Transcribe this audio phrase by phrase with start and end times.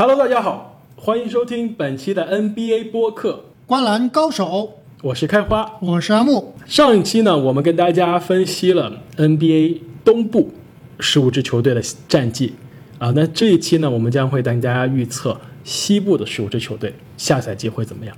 [0.00, 5.72] Hello，大家好，欢迎收听本期的 NBA 播客，观澜高手，我是开花。
[5.80, 6.54] 我是阿木。
[6.66, 10.52] 上一期呢，我们跟大家分析了 NBA 东部
[11.00, 12.54] 十五支球队的战绩
[13.00, 18.16] 啊，那这一期呢，我们将会带大家预测西部的十五支球队下赛季会怎么样。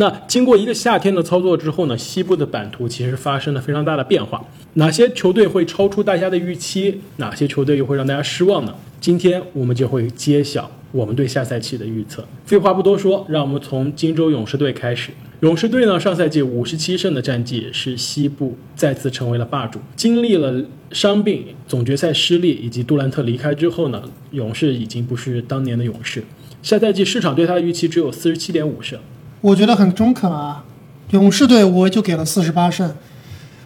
[0.00, 4.42] 那经过一个夏天的操作之后呢，西部的版图其实发生了非常大的变化。
[4.74, 7.02] 哪些球队会超出大家的预期？
[7.18, 8.74] 哪些球队又会让大家失望呢？
[8.98, 12.24] 今天我们就会揭晓我们对下赛季的预测。
[12.46, 15.10] 废话不多说，让我们从金州勇士队开始。
[15.40, 19.80] 勇士队呢，上赛季五十七胜的战绩，使西部再次成为了霸主。
[19.94, 26.24] 经历了伤病、总决赛失利以及杜兰特离开之后呢，勇士已经不是当年的勇士。
[26.62, 28.98] 下赛季市场对他的预期只有四十七点五胜。
[29.40, 30.64] 我觉得很中肯啊，
[31.10, 32.94] 勇士队我就给了四十八胜，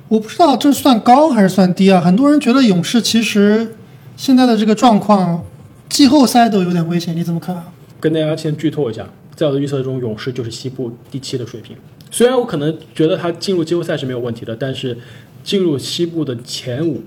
[0.09, 2.01] 我不知道这算高还是算低啊。
[2.01, 3.75] 很多人觉得勇士其实
[4.17, 5.45] 现在的这个状况，
[5.89, 7.65] 季后赛都有点危险，你怎么看啊？
[7.99, 11.77] 跟大家先剧透一下，在我的预测中，勇士就是西部第七的水平。
[12.11, 14.97] 虽然我可能觉得他进入季后赛是没有问题的，但是
[15.43, 17.03] 进入西部的前五，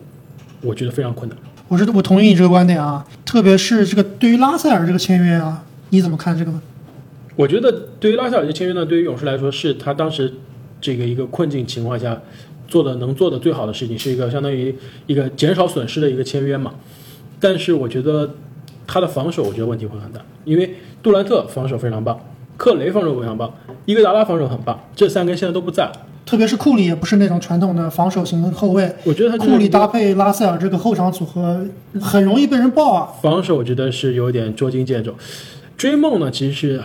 [0.62, 1.38] 我觉得非常困难。
[1.70, 6.52] 我是我同意你这个观点啊，特别是这个对于拉塞尔这个签约啊，你怎么看这个？
[7.38, 10.34] 我觉得对于拉塞尔这签约呢，对于勇士来说是他当时
[10.82, 12.20] 这个一个困境情况下
[12.68, 16.74] 做的能做的最好的事情，是一个相当于一个减少损失的一个签约嘛。
[17.40, 18.34] 但是我觉得
[18.88, 22.20] 他的防守，我觉得问题会很大，因为杜兰特防守非常棒，
[22.58, 23.54] 克雷防守非常棒，
[23.86, 25.92] 伊戈达拉防守很棒，这三个人现在都不在了。
[26.26, 31.64] 特别是库里也不是那种传统的防守型的后卫，我觉得他库里搭配拉塞尔这个后场组合
[32.02, 33.14] 很容易被人爆啊。
[33.22, 35.14] 防守我觉得是有点捉襟见肘。
[35.78, 36.82] 追梦呢，其实是。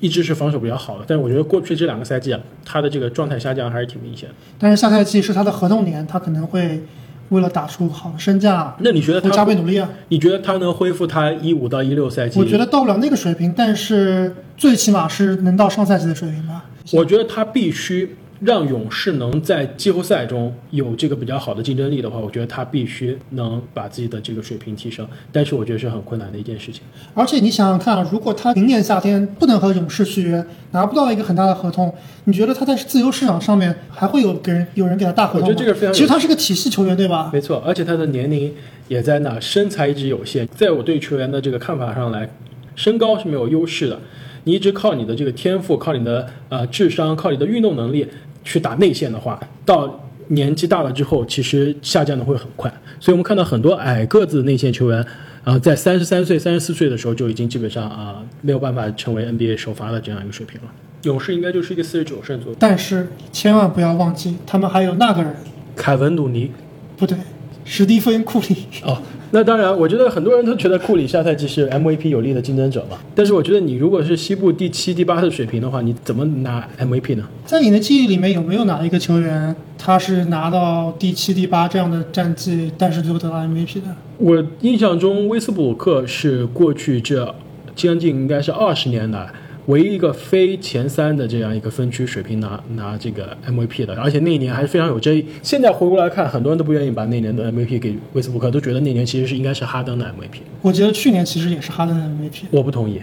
[0.00, 4.34] 一直是防守比较好的，但是我觉得过去这两个赛季啊，他的这个状态下降还是挺明显的。
[4.58, 6.82] 但是下赛季是他的合同年，他可能会
[7.30, 9.88] 为了打出好的身价，那你觉得他加倍努力啊？
[10.08, 12.38] 你觉得他能恢复他一五到一六赛季？
[12.38, 16.64] 我觉得到不了那个水平，但是最起码是能到上赛季的水平吧。
[16.92, 18.16] 我觉得他必须。
[18.40, 25.06] 让勇士能在季后赛中有这个比较好的竞争力的话，我觉得他必须能把自己的这个水平提升。
[25.32, 26.82] 但是我觉得是很困难的一件事情。
[27.14, 31.92] 而且你想想看啊，如果他明年夏天不能和勇士续约，拿不到一个很大的合同，
[32.24, 35.46] 你觉得他在自由市场上面还会有给人有人给他大合同吗？
[35.48, 35.92] 我觉得这个非常。
[35.92, 37.30] 其实他是个体系球员，对吧？
[37.32, 38.54] 没错，而且他的年龄
[38.86, 40.46] 也在那，身材一直有限。
[40.54, 42.30] 在我对球员的这个看法上来，
[42.76, 43.98] 身高是没有优势的。
[44.44, 48.06] 你一直靠你的这个天赋，靠你的呃智商，靠你的运动能力。
[48.48, 52.72] 去打内线的话，到年纪大了之后，其实下降的会很快。
[52.98, 55.04] 所以我们看到很多矮个子内线球员，
[55.44, 60.68] 啊，在三十三岁、三十四岁的时候就已经基本上啊没有办法成为 NBA 首发的这样一个水平了。
[61.02, 62.56] 勇士应该就是一个四十九胜左右。
[62.58, 65.34] 但是千万不要忘记，他们还有那个人，
[65.76, 66.50] 凯文·鲁尼，
[66.96, 67.18] 不对，
[67.66, 68.64] 史蒂芬·库里。
[68.82, 69.02] 哦。
[69.30, 72.96] 那当然，我觉得很多人都觉得库里下赛季是 MVP 有力的竞争者嘛。
[73.14, 77.24] 但是我觉得你如果是西部第七、第八的水平的话，你怎么拿 MVP 呢？
[77.44, 83.94] 在你的记忆里面有没有哪一个球员他是拿到第七、第八这样的战绩，但是最后得到 MVP 的？
[84.16, 87.34] 我印象中，威斯布鲁克是过去这
[87.76, 89.30] 将近应该是二十年来。
[89.68, 95.24] 唯一一个非前三的这样一个分区水平拿拿这个 MVP 的，而且那一年还是非常有争议。
[95.42, 100.38] 现在回过来看，很多人都不愿意把那年的 MVP 给威斯布鲁克，都觉得那年其实是应该是哈登的 MVP。
[100.62, 102.44] 我觉得去年其实也是哈登的 MVP。
[102.50, 102.98] 我不同意，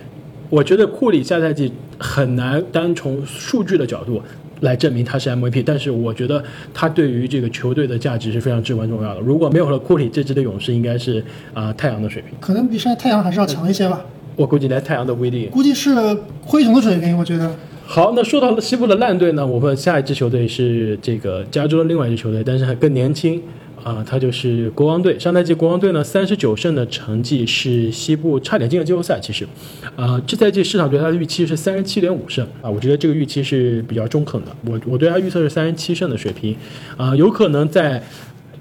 [0.50, 4.20] 我觉得库里下赛季很难单从数据的角度
[4.62, 6.44] 来证明他是 MVP，但是我觉得
[6.74, 9.22] 他对于这个球队的价值是非常至关重要的。
[9.22, 11.24] 如果没有了库里，这支的勇士应该是
[11.54, 14.04] 啊太阳的水平，可能比现在太阳还是要强一些吧。
[14.36, 15.96] 我估计连太阳都不一定，估计是
[16.42, 17.18] 灰熊的水平。
[17.18, 17.50] 我觉得
[17.86, 18.14] 好。
[18.16, 19.46] 那说到了西部的烂队呢？
[19.46, 23.42] 我们下一支球队是这个加州的另外一支球队，但是还更年轻
[23.84, 25.18] 啊，他就是国王队。
[25.18, 29.20] 上赛季国王队呢，三十九胜的成绩是西部差点进了季后赛。
[29.22, 29.48] 其实，
[29.96, 34.48] 啊，这赛季市场对他的预期是三十七点五胜啊，我觉得这个预期是比较中肯的。
[34.66, 36.56] 我我对他预测是三十七胜的水平
[36.98, 38.04] 啊，有可能在。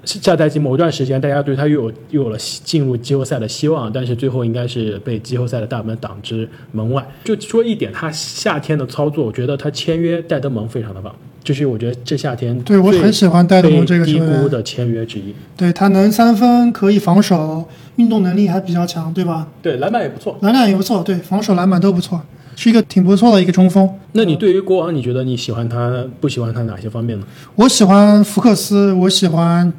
[0.05, 7.05] 下赛季某段时间，大家对他又有又有了进入季后赛的希望，但是最后应该是被季后赛的大门挡之门外。
[7.23, 11.13] 就说一点，他夏天的操作，我觉得他签约戴德蒙非常的棒，
[11.43, 15.33] 就是我觉得这夏天对我很喜欢戴德蒙这个低估的签约之一。
[15.57, 17.65] 对他能三分，可以防守，
[17.95, 19.47] 运动能力还比较强，对吧？
[19.61, 22.21] 对，篮板也不错，篮板也不错，对，防守篮板都不错，
[22.55, 23.89] 是一个挺不错的一个中锋。
[24.11, 27.25] 那你对于国王，你觉得你喜欢他，不喜欢他哪些方面呢？
[27.55, 29.73] 我喜欢福克斯，我喜欢。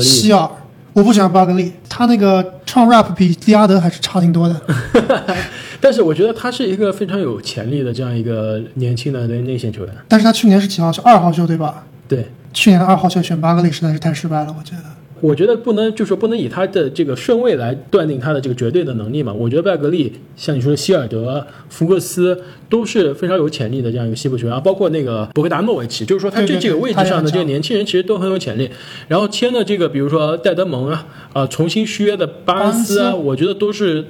[0.00, 0.48] 希尔，
[0.92, 4.60] 我不喜欢巴格利，他那个唱 rap 比利阿德还是差挺多的。
[5.80, 9.94] 但是我觉得他是一个非常有潜力的这样一个年轻的内线球员。
[10.06, 11.02] 但是他去年是几号球？
[11.02, 11.84] 二号秀对吧？
[12.06, 14.82] 对，去年的二号秀选巴格利实在是太失败了，我觉得。
[15.22, 19.32] 我觉得不能，就说不能以他的这个顺位来断定他的这个绝对的能力嘛。
[19.32, 28.68] 我觉得拜格利，像你说的希尔德、福克斯都是非常有潜力的这样一个西部球员，包括那个博格达诺维奇，就是说他这几个位置上的这个年轻人其实都很有潜力。
[29.06, 34.04] 然后签的这个，比如说戴德蒙啊，啊、重新续约的巴恩斯啊，我觉得都是。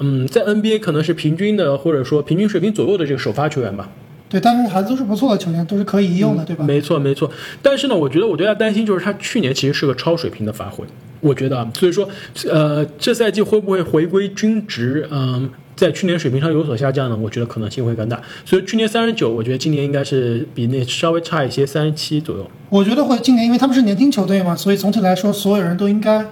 [0.00, 3.90] 嗯，在 NBA 可能是平均的，或者说平均水平左右的这个首发球员吧。
[4.28, 6.64] 对，但是还都是不错的球员，都是可以用的，对吧？
[6.64, 7.30] 没错，没错。
[7.62, 10.84] 但是呢，我觉得我对他担心就是他去年其实是个超水平的发挥，
[11.20, 12.08] 我觉得啊，所以说，
[12.50, 15.08] 呃，这赛季会不会回归均值？
[15.10, 17.16] 嗯、在去年水平上有所下降呢？
[17.16, 18.20] 我觉得可能性会更大。
[18.44, 22.50] 所以去年三十九，我觉得今年应该是比那稍微差一些，三十七左右。
[22.68, 26.26] 我觉得会今年，因为他们是年轻球队嘛，所以总体来说，所有人都应该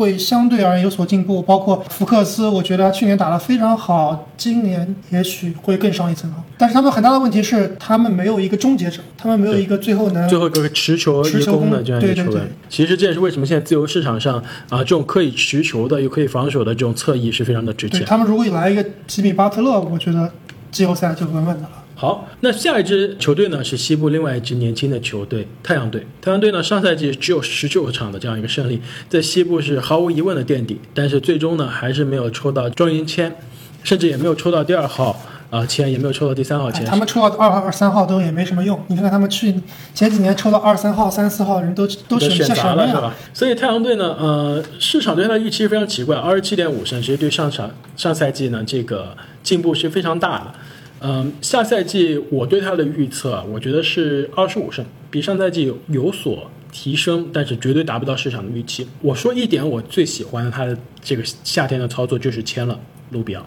[0.00, 1.42] 会相对而言有所进步。
[1.42, 6.36] 包括福克斯，我觉得他去年打得非常好，今年也许会更上一层楼。
[6.56, 18.02] 但是他们很大的问题是，他们没有一个终结者，他们没有一个最后能最后一个持球一持球攻攻的这样一个对对球员对，其实这也是为什么现在自由市场上啊，这种可以持球的又可以防守的这种侧翼是非常的值钱。
[18.06, 20.32] 他们如果来一个吉米巴特勒，我觉得
[20.70, 21.70] 季后赛就稳稳的了。
[22.00, 26.06] 好，那下一支球队呢是西部另外一支年轻的球队太阳队。
[26.22, 28.80] 太阳队呢上赛季只有十九场的这样一个胜利，
[29.10, 33.36] 在西部是毫无疑问的垫底，但是最终呢还是没有抽到庄云谦，
[33.82, 35.14] 甚至也没有抽到第二号
[35.50, 36.86] 啊签，也没有抽到第三号签。
[36.86, 38.82] 哎他们抽到二号、二三号都也没什么用。
[38.88, 39.54] 你看看他们去
[39.94, 42.46] 前几年抽到二三号、三四号人都都都选？
[42.56, 43.14] 砸了是吧？
[43.34, 50.54] 所以太阳队呢，呃，市场对他的预期非常奇怪，二十七点五胜，其实对上场上赛季呢这个进步是非常大的。
[51.02, 58.86] 嗯，下赛季我对他的预测啊，我觉得是二十五胜，比上赛季有有所提升，但是绝对达不到市场的预期。
[59.00, 62.78] 我说一点，我最喜欢的他的这个夏天的操作就是签了
[63.10, 63.44] 卢比奥。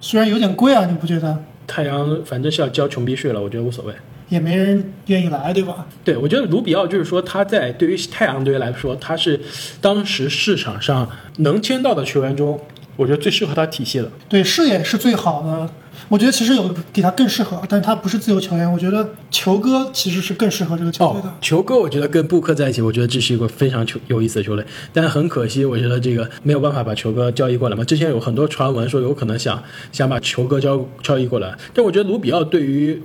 [0.00, 1.44] 虽然有点贵啊，你不觉得？
[1.66, 3.94] 太阳反正是要交穷逼税了，我觉得无所谓。
[4.28, 5.86] 也没人愿意来，对吧？
[6.04, 9.40] 对，我觉得卢比奥就是说他在对于太阳队来说，他是
[9.80, 11.08] 当时市场上
[11.38, 12.60] 能签到的球员中，
[12.96, 14.10] 我觉得最适合他体系的。
[14.28, 15.70] 对，视野是最好的。
[16.08, 18.70] 我觉得其实有比他更适合，但是他不是自由球员。
[18.70, 21.34] 我觉得球哥其实是更适合这个球队的。
[21.40, 24.64] 球哥，我觉得跟布克在一起，我觉得这是一个非常球有意思的球队。
[24.92, 27.84] 但是很可惜，我觉得这个没有办法把球哥交易过来嘛。
[27.84, 29.62] 之前有很多传闻说有可能想
[29.92, 33.00] 想把球哥交交易过来，但我觉得卢比奥对于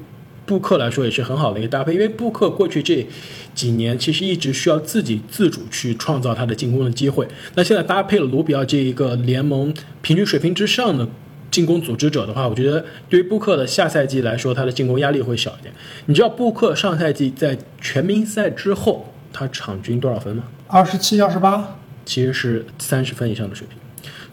[0.45, 3.07] 布克来说也是很好的一个搭配，因为布克过去这
[3.55, 7.27] 几年其实一直需要自己自主去创造他的进攻的机会。
[7.55, 11.07] 那现在搭配了卢比奥这一个联盟平均水平之上的
[11.51, 15.73] 进攻组织者的话，我觉得对于布克的下赛季来说，他的进攻压力会小一点。
[16.07, 20.43] 你知道布克上赛季在全明赛之后，他场均多少分吗？
[20.67, 23.77] 二十七、二十八，其实是三十分以上的水平。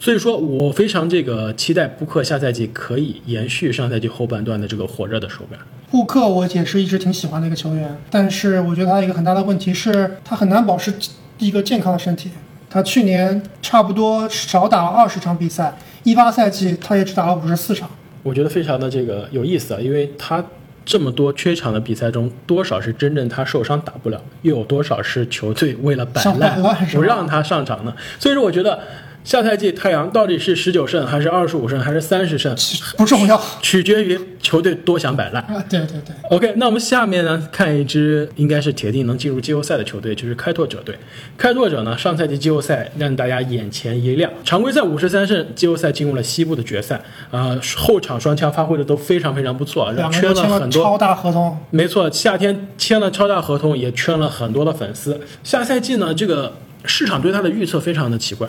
[0.01, 5.61] 所以说我非常这个期待布克下赛季可以延续上赛季后半段的这个火热的手感。
[5.93, 10.93] 布克我也是一直挺喜欢的一个球员，但是我觉得他一个很大的问题是，他很难保持
[11.39, 12.31] 一个健康的身体。
[12.69, 17.89] 他去年差不多少打了二十场比赛，一八赛季他也只打了五十四场。
[18.23, 20.45] 我觉得非常的这个有意思啊，因为他
[20.85, 26.61] 这么多缺场的比赛中，多少是真正他受伤打不了，又有多少是球队为了摆烂
[26.93, 27.95] 不让他上场呢？
[28.19, 28.81] 所以说，我觉得
[29.25, 32.57] 下赛季太阳到底是十九胜还是二十五胜还是三十胜，
[32.97, 35.43] 不重要取决于球队多想摆烂。
[35.45, 40.97] 啊，对对对，OK，那我们下面呢看一支应该是铁定能进入季后赛的球队，就是开拓者队。
[41.39, 47.01] 开拓者呢上赛季季后赛让大家眼前一亮，常规赛五十三胜，季后赛进入了西部的决赛。
[47.31, 55.21] 啊、后场双枪发挥的都非常非常不错，圈两个人都签了很多超大合同，没错，夏天签了超大合同，也圈了很多的粉丝。
[55.45, 58.49] 下赛季呢，这个市场对他的预测非常的奇怪，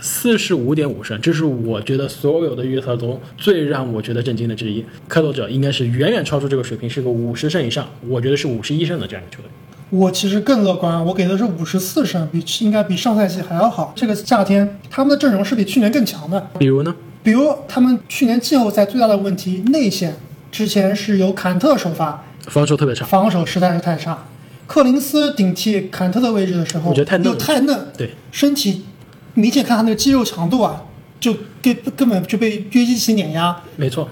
[0.00, 4.84] 四十五点五胜，这是我觉得所有的预测中最让我觉得震惊的之一。
[5.08, 9.50] 开拓者应该是远远超出这个水平，是个五十胜以上，我觉得是五十一胜的这样一个球队。
[9.90, 13.92] 我其实更乐观，我给的是五十四胜，比应该比上赛季还要好。
[13.96, 16.94] 这个夏天他们的阵容是比去年更强的，比如呢？
[17.22, 20.14] 比如他们去年季后赛最大的问题内线，
[20.50, 24.26] 之前是由坎特首发，防守特别差，防守实在是太差。
[24.66, 28.84] 克林斯顶替坎特的位置的时候，我觉得太嫩又太嫩，对，身体
[29.40, 30.82] 明显看他那个肌肉强度啊，
[31.18, 33.56] 就根根本就被约基奇碾压。
[33.76, 34.08] 没错。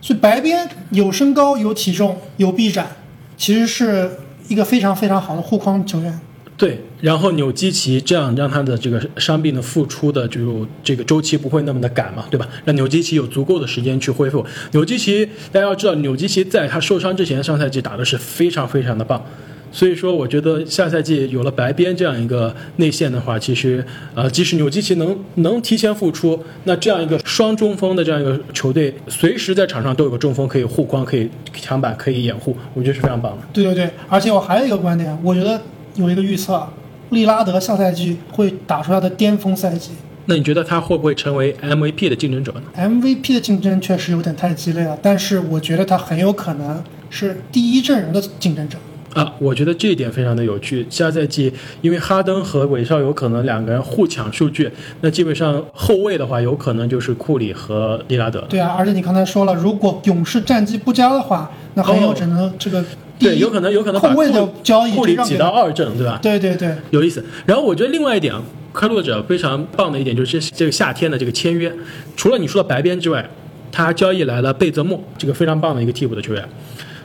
[0.00, 2.96] 所以白边有身高、有体重、有臂展，
[3.36, 4.10] 其实是
[4.46, 6.20] 一个非常非常好的护框球员。
[6.56, 12.48] 对，然后纽基奇这样让他的这个伤病的复出的就这个周期不会那么的赶嘛，对吧？
[12.64, 14.44] 让纽基奇有足够的时间去恢复。
[14.72, 19.24] 纽基奇大家要知道，纽基奇在他受伤之前，上赛季打的是非常非常的棒。
[19.70, 23.84] 所以说，我觉得下赛季有了白边这样一个内线的话，其实
[24.14, 33.42] 呃，即使纽基奇能能提前复出，那这样一个双中锋的这样一个球队，随时在场上都有个中锋可以护框、可以抢板、可以掩护，我觉得是非常棒的。
[33.52, 35.60] 对对对，而且我还有一个观点，我觉得
[35.96, 36.66] 有一个预测，
[37.10, 39.90] 利拉德下赛季会打出他的巅峰赛季。
[40.26, 48.76] 那你觉得他会不会成为 MVP 的竞争者呢？MVP 的竞争确实有点太激烈了，但是我觉得他很有可能是第一阵容的竞争者。
[49.18, 50.86] 啊，我觉得这一点非常的有趣。
[50.88, 54.70] 下赛季因为哈登和韦少有可能两个人互抢数据，
[55.00, 58.40] 那基本上后卫的话，有可能就是库里和利拉德。
[58.48, 62.84] 对啊，而且你刚才说了，如果勇士战绩不佳的话，那很有可能这个
[63.18, 66.20] 对，有可能有可能把后卫的库交易库里挤到二阵，对吧？
[66.22, 67.24] 对对对，有意思。
[67.44, 68.40] 然后我觉得另外一点啊，
[68.72, 71.72] 开拓者非常棒的一点就是这个夏天的这个签约，
[72.16, 73.28] 除了你说的白边之外，
[73.72, 76.48] 他交易来了贝泽莫，这个非常棒的一个替补的球员。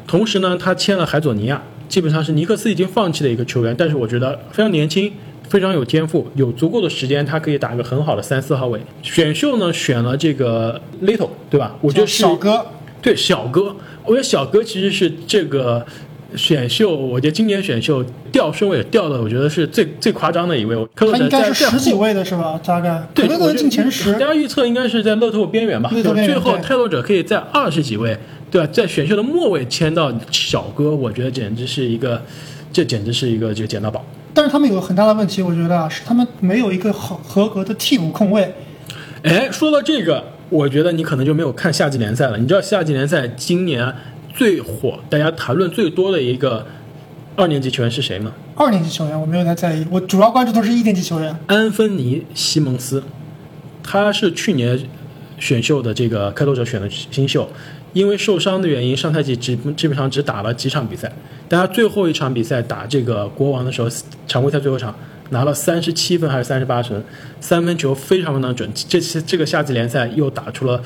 [0.05, 5.11] 同时呢，他签了海佐尼亚，基本上是尼克斯已经放弃的一个球员，但是我觉得非常年轻。
[5.49, 8.79] 非常有天赋，有足够的时间，他可以打一个很好的三四号位。
[9.03, 11.75] 选秀呢选了这个 Little，对吧？
[11.79, 12.65] 我觉得是小哥，
[13.03, 15.85] 对小哥，我觉得小哥其实是这个
[16.35, 20.75] 选秀，我觉得今年选秀掉顺位掉的，我觉得是最最夸张的一位。
[20.95, 22.59] 科他应该是在十几位的是吧？
[22.65, 24.19] 大概对，可能能进前十大。
[24.19, 28.17] 家预测应该是在乐透边缘吧，边缘对最后泰斗者可以在二十几位，
[28.53, 28.69] 对吧？
[28.71, 32.21] 在选秀的末尾签到小哥，我觉得简直是一个，
[32.71, 34.05] 这简直是一个这个捡到宝。
[34.31, 38.53] 但是他们有个很大的问题，我觉得啊，是他们没有一个好合格的替补控卫。
[39.23, 42.37] 哎，说到这个，我觉得你可能就没有看夏季联赛了。
[42.37, 43.91] 你知道夏季联赛今年
[44.35, 46.67] 最火、大家谈论最多的一个
[47.35, 48.31] 二年级球员是谁吗？
[48.53, 51.35] 二年级球员我没有太在意，我主要关注都是一年级球员。
[51.47, 53.03] 安芬尼·西蒙斯，
[53.81, 54.79] 他是去年
[55.39, 57.49] 选秀的这个开拓者选的新秀，
[57.93, 61.11] 因为受伤的原因，上赛季只基本上只打了几场比赛，
[61.47, 63.87] 但他最后一场比赛打这个国王的时候，
[64.27, 64.93] 常规赛最后一场
[65.29, 67.03] 拿了三十七分还是三十八分，
[67.39, 68.69] 三分球非常非常准。
[68.73, 70.81] 这次这个夏季联赛又打出了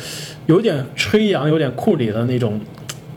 [0.46, 2.62] 有点吹杨、有点库里的那种，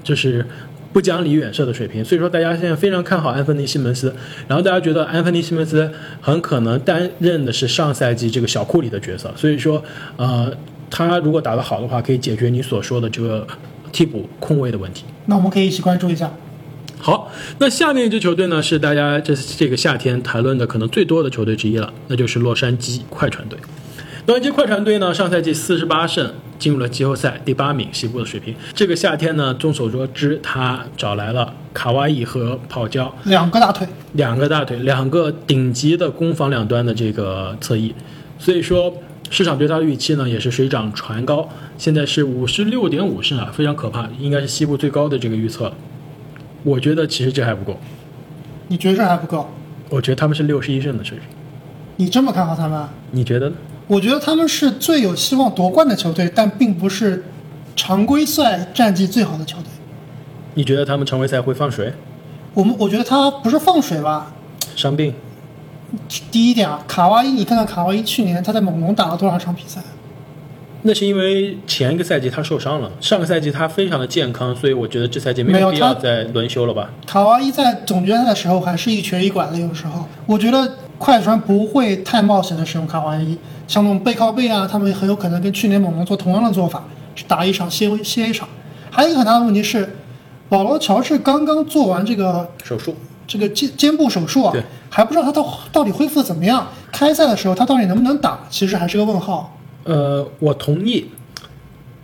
[0.03, 0.47] 就是。
[0.93, 4.13] 不讲理远射的水平，所以说大家现在非常看好安芬尼·西蒙斯，
[4.49, 5.89] 然后大家觉得安芬尼·西蒙斯
[6.21, 9.81] 很可能担任的是上赛季这个小库里的角色，所以说，
[10.17, 10.53] 呃，
[10.91, 13.47] 他如果打得好的话，可以解决你所说的这个
[13.93, 15.05] 替补空位的问题。
[15.27, 16.31] 那我们可以一起关注一下。
[16.99, 23.59] 好，那下面一支球队呢是大家这这个夏天谈论的可能最多的球队之一了，那就是洛杉矶快船队。
[24.27, 28.55] 洛杉矶快船队呢，上赛季四十八胜，进入了季后赛第八名，西部的水平。
[28.75, 37.95] 这个夏天呢，众所周知，他找来了卡哇伊和泡椒两个大腿，两个大腿，两个顶级的攻防两端的这个侧翼，
[38.39, 38.93] 所以说
[39.31, 45.75] 市场对他的预期呢也是水涨船高，现在是五十六点五胜啊，非常可怕，应该是西部最高的这个预测了。
[46.65, 47.79] 我觉得其实这还不够，
[48.69, 49.49] 你觉得这还不够？
[49.89, 51.27] 我觉得他们是六十一胜的水平，
[51.97, 52.89] 你这么看好他们？
[53.13, 53.57] 你觉得呢？
[53.87, 57.25] 我觉得他们是最有希望夺冠的球队，但并不是
[57.75, 59.67] 常规赛战绩最好的球队。
[60.55, 61.93] 你觉得他们常规赛会放水？
[62.53, 64.33] 我们我觉得他不是放水吧？
[64.75, 65.15] 伤病？
[66.31, 69.81] 第一点啊，卡哇伊，你看看卡哇伊去年他在猛龙打了多少场比赛？
[70.83, 76.91] 那是因为前一个赛季他受伤了，上个赛季他非常的健康，所以我觉得这赛季没没有有必要再轮休了吧？
[77.07, 83.37] 卡哇伊在总决赛的时候还是一瘸一拐的，有时候我觉得快船不会太冒险的使用卡哇伊，
[83.69, 86.83] 像那种背靠背啊，他们很有可能跟去年猛龙做同样的做法，
[87.15, 88.49] 是打一场歇歇一场。
[88.91, 89.97] 还有一个很大的问题是，
[90.49, 92.97] 保罗乔治刚刚做完这个手术，
[93.31, 94.61] 这个肩肩部手术啊对，
[94.91, 99.57] 还不知道他到到底恢复的怎么样，开赛的时候他到底能不能打，其实还是个问号。
[99.85, 101.07] 呃，我同意，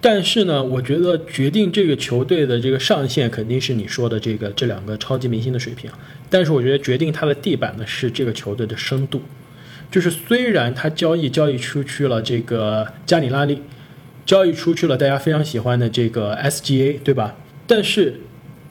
[0.01, 5.91] 但是呢，我觉得决定这个球队的这个上限肯定是你说的这个这两个超级明星的水平，
[6.31, 9.21] 但是我觉得决定他的地板呢是这个球队的深度，
[9.91, 13.61] 就是虽然他交易交易出去了这个加里拉利，
[14.25, 17.35] 交易出去了大家非常喜欢的这个 SGA，对吧？
[17.67, 18.21] 但是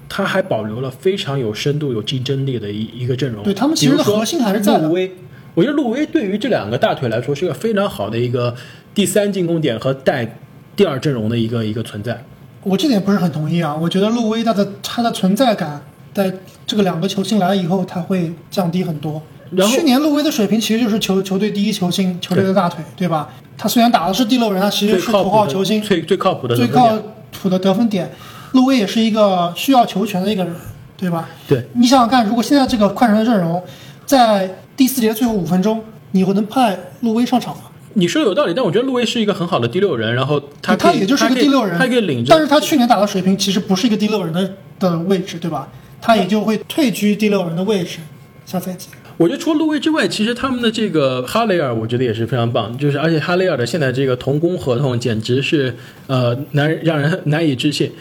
[0.07, 3.43] 他还保留了非常有深度、有竞争力的一一个阵容。
[3.43, 5.11] 对他们其实的核心还是在的路威，
[5.53, 8.55] 我觉得路威对于这两个大腿来说是一个非常好的一个
[8.93, 10.37] 第三进攻点和带
[10.75, 12.23] 第二阵容的一个一个存在。
[12.63, 15.81] 我这点不是很同意啊，我觉得路威他的他的存在感
[16.13, 16.33] 在
[16.65, 19.21] 这个两个球星来了以后，他会降低很多。
[19.51, 23.29] 然后去年路威的水平其实就是球球队第一球星，球队的大腿，对吧？
[23.57, 26.97] 他虽然打的是第六人，他其实是头号球星，最最靠谱的最靠
[27.31, 28.11] 谱的得分点。
[28.55, 30.55] 路威也是一个需要球权的一个人，
[30.95, 31.29] 对吧？
[31.45, 33.61] 对，你想想看，如果现在这个快船的阵容
[34.05, 37.63] 在第四节最后五分钟，你会能派路威上场吗？
[37.95, 45.67] 你说的有道理，但我觉得路威是一个很好的第六人，然后他他也就是个他可以第六人，他可以领着，但是他去年打的水平其实不是一个第六人的的位置，对吧？
[46.01, 47.99] 他也就会退居第六人的位置。
[48.45, 52.77] 下赛季，我觉得除了路威之外，其实他们的这个哈雷尔，我觉得也是非常棒。
[52.77, 55.75] 就是而且哈雷尔的现在这个同工合同简直是
[56.07, 57.91] 呃难让人难以置信。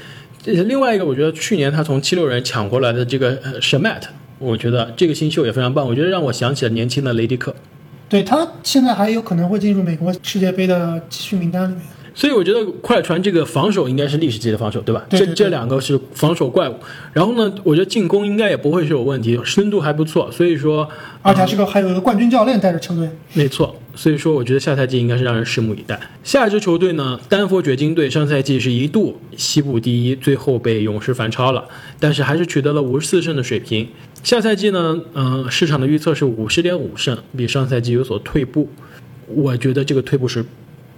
[0.44, 4.02] 这另外一个，我觉得去年他从七六人抢过来的这个呃 Shamet，
[4.38, 7.54] 我觉得这个新秀也非常棒，我觉得让我想起了年轻的雷迪克。
[8.10, 11.82] 对他现在还有可能会进入美国世界杯的集训名单里面。
[12.14, 15.04] 所以我觉得快船这个防守应该是历史级的防守，对吧？
[15.10, 16.76] 对对对这这两个是防守怪物。
[17.12, 20.30] 然后呢，我觉得进攻应该也不会是有问题，深度还不错。
[20.30, 20.88] 所以说，
[21.22, 23.08] 而且还是个还有一个冠军教练带着球队。
[23.32, 25.98] 没错，所以说我觉得下赛季应该是让人拭目以待。
[26.22, 31.64] 下一支球队呢，丹佛掘金队上赛季是一度西部第一，最后被勇士反超了，
[31.98, 33.88] 但是还是取得了五十四胜的水平。
[34.22, 38.68] 下赛季呢，嗯、市场的预测是五十点五胜，比上赛季有所退步。
[39.26, 40.44] 我觉得这个退步是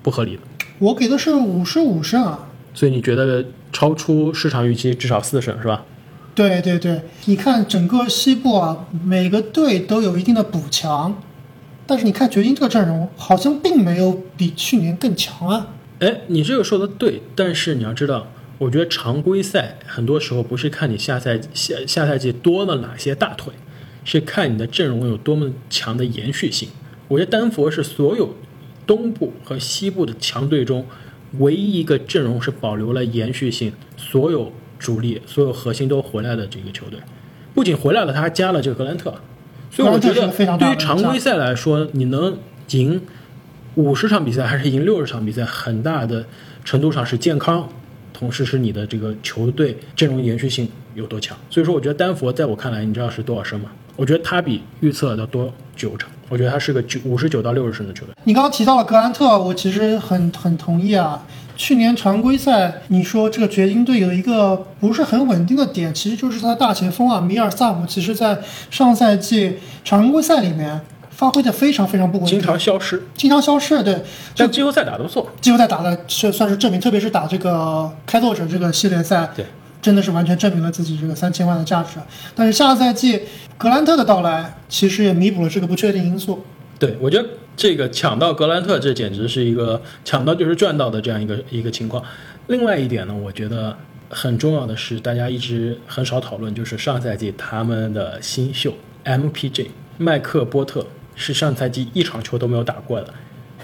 [0.02, 0.42] 不合理的，
[0.78, 2.48] 我给的是五十五胜啊。
[2.74, 5.84] 所以你觉得超出市场预期至少四胜是吧？
[6.34, 11.22] 对对对，你看整个西部啊，每个队都有一定的补强，
[11.86, 15.68] 但是你看掘金这个阵容好像并没有比去年更强啊。
[16.00, 18.26] 哎，你这个说的对，但是你要知道，
[18.58, 23.54] 我觉得常规赛很多时候不是看你下赛下下赛季多了哪些大腿，
[24.04, 26.68] 是看你的阵容有多么强的延续性。
[27.08, 28.34] 我觉得丹佛是所有
[28.86, 30.86] 东部和西部的强队中
[31.38, 37.00] 唯一一个阵容是保留了延续性，所有主力、所有核心都回来的这个球队。
[37.54, 39.14] 不仅回来了，他还加了这个格兰特，
[39.70, 40.28] 所以我觉得
[40.58, 42.38] 对于常规赛来说，你能
[42.70, 43.00] 赢
[43.74, 46.24] 五十场比赛还是赢六十场比赛，很大的
[46.64, 47.68] 程度上是健康，
[48.12, 51.36] 同时是你的这个球队阵容延续性有多强。
[51.50, 53.70] 所以说，我觉得丹佛在我看来，你知道是多少胜吗？
[53.96, 58.14] 我觉得他比预测的多九成，我觉得他是个九五十九到六十胜的球队。
[58.24, 61.24] 你刚刚提到了格兰特，我其实很很同意啊。
[61.56, 68.38] 去年常规赛，你说这个掘金队有一个不是很稳定的点，其实就是他的大前锋啊，米尔萨姆，其实在
[68.70, 73.82] 上赛季常规赛里面发挥的非常非常不稳定，经常消失，经常消失。
[73.82, 74.02] 对，
[74.36, 75.26] 但季后赛打得不错。
[75.40, 79.46] 季后赛打的是算是证明，特别是打这个开拓者这个系列赛，对，
[79.86, 82.00] 真的是完全证明了自己这个三千万的价值。
[82.34, 83.22] 但是下赛季
[83.56, 86.44] 格兰特的到来，其实也弥补了这个不确定因素。
[86.76, 92.02] 对，我觉得这个抢到格兰特，这简直是一个抢到就是赚到的这样一个一个情况。
[92.48, 93.76] 另外一点呢，我觉得
[94.10, 99.68] 很重要的是，大家一直很少讨论，就是上赛季他们的新秀 MPJ
[99.98, 103.14] 麦克波特是上赛季一场球都没有打过的，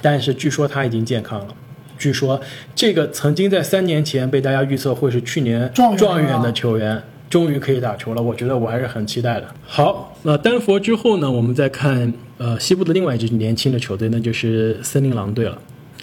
[0.00, 1.56] 但是据说他已经健康了。
[2.02, 2.40] 据说
[2.74, 9.46] 这个曾经在三年前被大家预测会是去年状元的球员，终于可以打球了，我觉得我还是很期待的。
[9.64, 15.56] 好，那丹佛之后呢，我们再看呃西部的另外一支年轻的球队，那就是森林狼队了。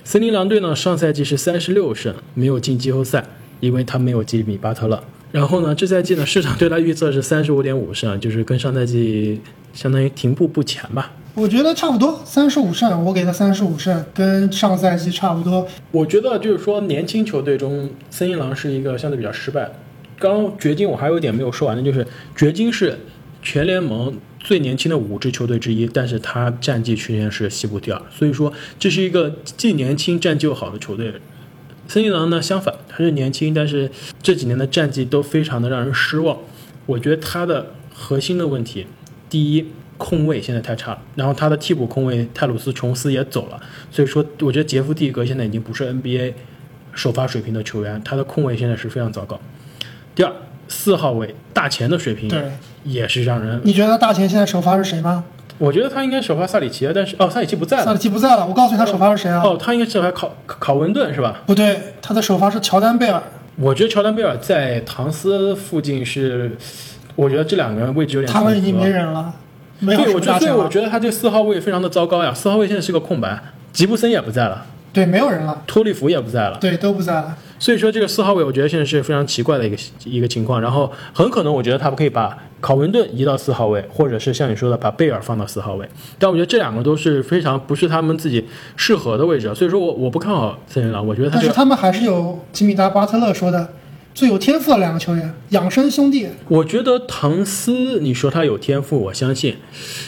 [0.05, 3.25] 森林狼队呢，上赛季是三十六胜，没有进季后赛，
[3.59, 5.03] 因为他没有吉米巴特勒。
[5.33, 9.41] 然后呢，这赛季呢，市场对他预测是三十五点五胜，就是跟上赛季
[9.73, 11.12] 相当于停步不前吧。
[11.39, 15.65] 我觉得差不多，三十五胜，我给他三十五胜，跟上赛季差不多。
[15.89, 19.71] 我觉得就是说，年轻球队中，森林狼是一个相对比较失败。
[20.17, 22.99] 刚掘金我还有一点没有说完的，就是掘金是
[23.41, 31.13] 全联盟最年轻的五支球队之一，但是他战绩去年是西部第二，所以说这是一个既年轻战绩又好的球队。
[31.88, 33.89] 森林狼呢，相反，他是年轻，但是
[34.21, 36.38] 这几年的战绩都非常的让人失望。
[36.86, 38.86] 我觉得他的核心的问题，
[39.30, 39.67] 第一，
[39.99, 43.59] 控位现在太差了，然后他的替补控位泰鲁斯琼斯也走了，
[43.91, 46.33] 所以说我觉得杰夫蒂格现在已经不是 NBA
[46.93, 49.39] 首发水平的球员，他的控位现在是非常糟糕。
[50.15, 50.33] 第二，
[50.67, 52.51] 四号位大前的水平对，
[52.83, 55.23] 也是让人，你觉得大前现在首发是谁吗？
[55.57, 59.41] 我觉得他应该首发萨里奇，但是哦，萨里奇不在了萨里，奇不在了，我告诉你他首发是谁啊？
[59.43, 61.41] 哦，他应该首发考考文顿是吧？
[61.45, 63.21] 不对，他的首发是乔丹贝尔。
[63.57, 66.49] 我觉得乔丹贝尔在唐斯附近是，
[67.15, 69.33] 我觉得这两个人位置有点他们已经没人了，
[69.80, 70.52] 没有对，我觉得，所以。
[70.52, 72.34] 我觉得他这四号位非常的糟糕呀。
[72.34, 77.38] 四号位现在是个空白，吉布森也不在了，对，没有人了，托利弗也不在了，对，都不在了。
[77.58, 80.62] 所以说这个四号位，我觉得现在是非常奇怪的一个一个情况。
[80.62, 85.86] 然后很可能，我觉得他们可以把考文顿移到四号位，或者是像你说的把贝尔放到四号位。
[86.18, 91.06] 但我觉得这两个都是非常不是他们自己适合的位置，所以说我我不看好森林狼。
[91.06, 93.70] 我觉得他但是，他们还是有吉米达巴特勒说的
[94.13, 96.28] 最有天赋的两个球员，养生兄弟。
[96.50, 99.56] 我觉得唐斯，你说他有天赋，我相信。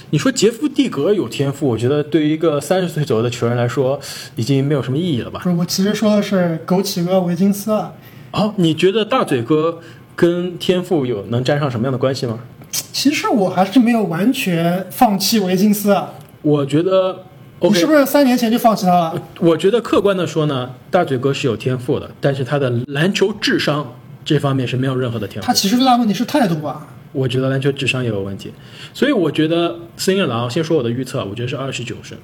[0.10, 4.00] 你说杰夫蒂格有天赋，我觉得对于一个三十岁左右的球员来说，
[4.36, 5.50] 已经没有什么意义了吧不？
[5.50, 7.94] 是，我其实说的是枸杞哥维金斯啊。
[8.32, 9.80] 哦，你觉得大嘴哥
[10.16, 12.40] 跟天赋有能沾上什么样的关系吗？
[12.72, 16.14] 其实我还是没有完全放弃维金斯啊。
[16.42, 17.26] 我觉得
[17.70, 19.22] 你是不是三年前就放弃他了？
[19.40, 23.94] 我觉得客观的说呢，大嘴哥是有天赋的，但是他的篮球智商
[24.26, 25.54] 这方面是没有任何的天赋他。
[25.54, 26.88] 其实最大问题是态度吧。
[27.14, 28.54] 我觉得篮球智商也有问题，
[28.94, 32.18] 所以我觉得森林狼，先说我的预测，我觉得是二十九胜，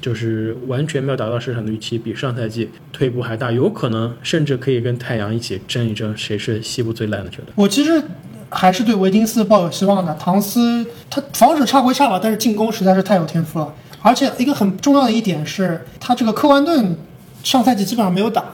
[0.00, 7.52] 就是完全没有达到市场的预期，比上赛季退步还大，有可能甚至可以跟太阳一起争一争谁是西部最烂的球队。
[7.54, 8.02] 我其实
[8.50, 10.12] 还是对维金斯抱有希望的。
[10.18, 13.72] 唐斯他防守差归差吧，但是进攻实在是太有天赋了。
[14.04, 16.94] 而且一个很重要的一点是，他这个科万顿
[17.42, 18.44] 上赛季基本上没有打。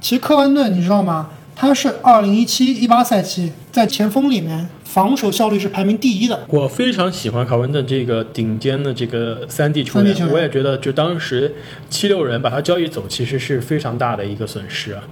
[0.00, 1.30] 其实科万顿你知道吗？
[1.56, 6.44] 他是二零一七一八赛季在前锋里面防守效率是排名第一的。
[6.48, 11.56] 我非常喜欢考文顿这个顶尖的这个三 D 球员我也觉得就当时
[11.90, 15.02] 七六人把他交易走，其实是非常大的一个损失啊。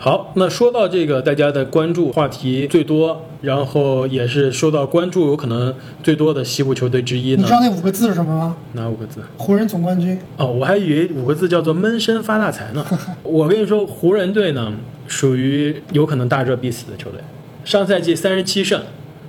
[0.00, 8.56] 好，那说到这个大家的关注话题最多，然后也是受到关注有可能最多的西部球队之一呢你知，道那五个字是什么吗？
[8.74, 9.20] 哪五个字？
[9.36, 10.16] 湖人总冠军。
[10.36, 12.86] 哦，我还以为五个字叫做闷声发大财呢。
[13.24, 14.72] 我跟你说，湖人队呢
[15.08, 17.20] 属于有可能大热必死的球队。
[17.64, 18.80] 上赛季三十七胜，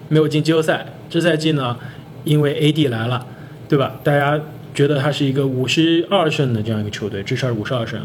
[0.08, 0.86] 没有进季后赛。
[1.10, 1.75] 这赛季呢，
[2.23, 3.25] 因为 AD 来了，
[3.67, 3.95] 对吧？
[4.03, 4.39] 大家
[4.75, 7.99] 觉得他是一个五十二胜的这样一个球队，至少是五十二胜。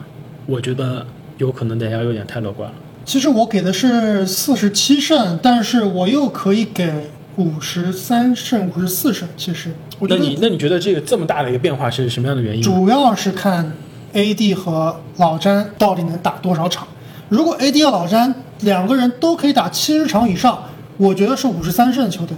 [0.46, 1.06] 我觉得
[1.38, 2.74] 有可能大家有点太乐观了。
[3.04, 9.28] 其实我给的是四十七胜，但是我又可以给五十三胜、五十四胜。
[9.36, 12.62] 其实我觉得那你那你觉得这个这么大的一个变化是什么样的原因？
[12.62, 13.72] 主要是看
[14.14, 16.86] AD 和老詹到底能打多少场。
[17.28, 20.62] 如果 AD 和老詹两个人都可以打七十场以上，
[20.96, 22.36] 我觉得是五十三胜的球队。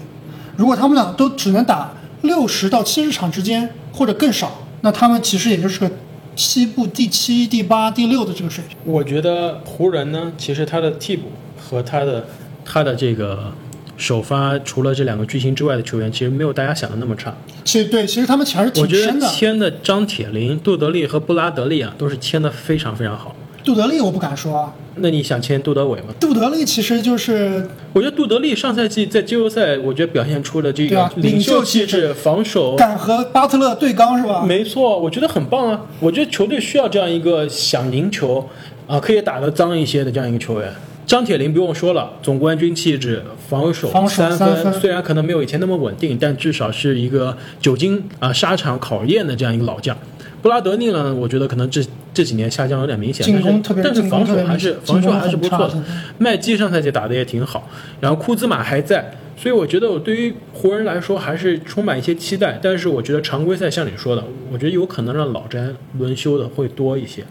[0.56, 5.90] 如果他们俩都只能打六十到七十场之间，或者更少，那他们其实也就是个
[6.36, 8.76] 西部第七、第八、第六的这个水平。
[8.84, 12.28] 我觉得湖人呢，其实他的替补和他的
[12.64, 13.52] 他的这个
[13.96, 17.34] 首发，除了这两个巨星之外的球员，其实没有大家想的那么差。
[17.64, 19.18] 其实对，其实他们还是我觉得。
[19.28, 23.34] 签的张铁林、杜德利和布拉德利啊，都是签的非常非常好。
[23.64, 26.06] 杜德利我不敢说啊，那你想签杜德伟吗？
[26.18, 34.44] 杜德利其实就是我觉得杜德利上赛季在季后赛，我觉得表现出了这个领袖气气质、防守，敢和巴特勒对刚是吧？
[34.46, 35.86] 没错，我觉得很棒啊！
[36.00, 38.48] 我觉得球队需要这样一个想赢球
[38.86, 40.72] 啊，可以打得脏一些的这样一个球员。
[41.06, 49.96] 张铁林不用说了，总冠军气质，防守三分虽然可能没有以前那么稳定，但至少是一个久经啊沙场考验的这样一个老将。
[50.42, 51.82] 布拉德利呢，我觉得可能这
[52.14, 55.82] 这几年下降有点明显，进攻但是但是防守还是防守还是不错的。
[56.18, 57.68] 麦基上赛季打的也挺好，
[58.00, 62.58] 然后库兹马还在，所以我觉得我对于湖人来说还是充满一些期待。
[62.62, 64.22] 但是我觉得常规赛像你说的，
[64.52, 67.24] 我觉得有可能让老詹轮休的会多一些。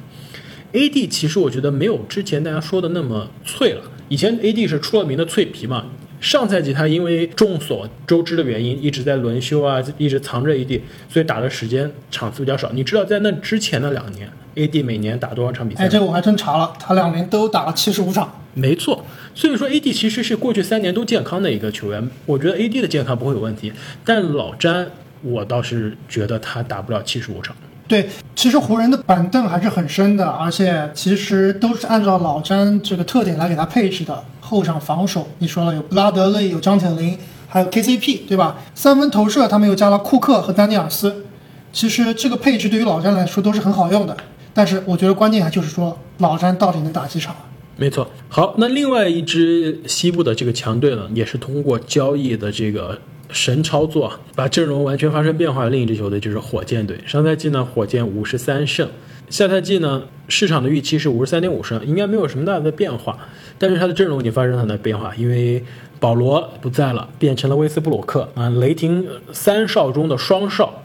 [0.73, 5.85] AD 其实我觉得没有之前大家说的那么脆了，以前 AD 是出了名的脆皮嘛。
[6.25, 12.71] 上赛季他因为众所周知的原因一直在轮休啊，一直藏着 AD，所以打的时间场次比较少。
[12.73, 18.41] 你知道在那之前的两年，AD 每年打多少场比赛哎，这个我还真查了，他两年都打了七十五场。
[18.55, 23.71] 没错，所以说 AD 其实是过去三年都健康的一个球员，我觉得 AD 的健康不会有问题，
[24.03, 24.87] 但老詹
[25.21, 27.55] 我倒是觉得他打不了七十五场。
[27.87, 34.23] 对，其实湖人的板凳还是很深的，而且其实都是按照老詹这个特点来给他配置的。
[34.45, 38.57] 后场防守，你说了有布拉德利，有张铁林，还有 KCP，对吧？
[38.75, 41.25] 三分投射他们又加了库克和丹尼尔斯。
[41.73, 44.15] 其实这个配置对于老詹来说都是很好用的，
[44.53, 47.35] 但是我觉得关键还就是说老詹到底能打几场。
[47.75, 52.97] 没错，好，那另外一支西部的这个强队呢，也是通过交易的这个
[53.29, 56.97] 神操作，把阵容完全发生变化另一支球队就是火箭队。
[57.05, 58.87] 上赛季呢，火箭五十三胜，
[59.29, 63.17] 下赛季呢，市场的预期是五十三点五胜，应该没有什么大的变化。
[63.57, 65.63] 但是他的阵容已经发生了很大变化，因为
[65.99, 70.81] 保罗不在了，变成了威斯布鲁克啊，雷霆三少中的双少。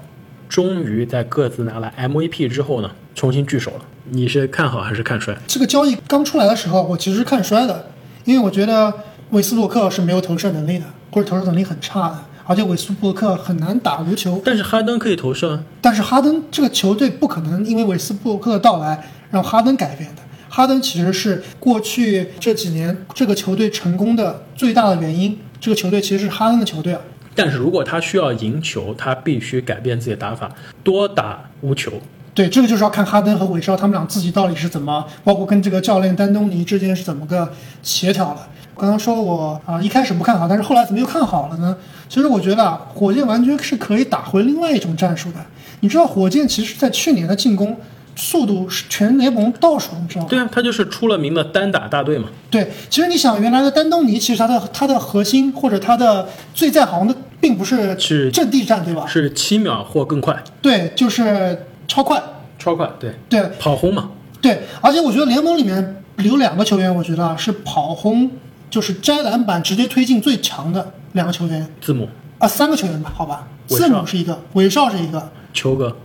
[0.48, 3.83] 终于在各自拿了 MVP 之后呢，重新聚首了。
[4.07, 5.37] 你是看好还是看衰？
[5.46, 7.90] 这个交易刚出来的时候，我其实是看衰的，
[8.24, 8.92] 因为我觉得
[9.31, 14.42] 威斯布鲁克是没有投射能力的，或者投射能力很差的，而且韦斯布鲁克很难打无球。
[14.44, 20.22] 但是哈登可以投射啊，但是哈登这个球队不可能因为韦斯布鲁克的到来让哈登改变的。
[20.48, 25.38] 哈登其实是过去这几年这个球队成功的最大的原因。
[25.60, 27.00] 这个球队其实是哈登的球队啊。
[27.36, 30.50] 但是如果他需要赢球，他必须改变自己的打法，
[30.82, 31.92] 多打无球。
[32.34, 37.52] 对，这个就是要看哈登和韦少他们俩自己到底是怎么，包括跟这个教练丹东尼之间是怎么个
[37.84, 38.40] 协调的。
[38.81, 41.77] 刚刚说我啊、一开始不看好，但是后来怎么又看好了呢？
[42.09, 45.38] 其实我觉得啊，火箭完全是可以打回另外一种战术的。
[45.81, 47.77] 你知道，火箭其实在去年的进攻
[48.16, 50.27] 速度是全联盟倒数，你知道吗？
[50.31, 52.29] 对啊，他就是出了名的单打大队嘛。
[52.51, 59.07] 对，其实你想，原来的丹东尼，其实他的他的核心或者他的最在行的，并不是是阵地战，对吧？
[59.07, 62.23] 是七秒或更快，对，就是超快，
[62.59, 64.11] 超快，对，对跑轰嘛。
[64.40, 64.62] 对。
[64.81, 68.31] 而且我觉得联盟里面有两个球员，我觉得啊是跑轰，
[68.70, 75.96] 就是摘篮板直接推进最强的两个球员字母、啊，三个球员吧，好吧，字母是一个，韦少是一个，球哥，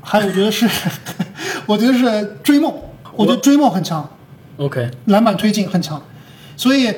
[0.00, 0.68] 还有我觉得是，
[1.66, 2.72] 我觉得是追梦，
[3.14, 4.08] 我觉得追梦很强。
[4.56, 6.02] OK，篮板推进很强，
[6.56, 6.92] 所以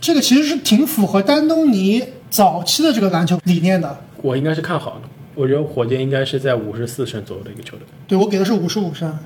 [0.00, 3.98] 这个其实是挺符合丹东尼早期的这个篮球理念的。
[4.22, 7.86] 我应该是看好的，我觉得火箭应该是在五十四胜左右的一个球队。
[8.06, 9.18] 对我给的是五十五胜，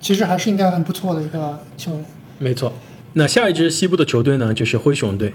[0.00, 2.04] 其实还是应该很不错的一个球员。
[2.38, 2.72] 没错，
[3.18, 5.32] 那下一支西部的球队呢，就是灰熊队。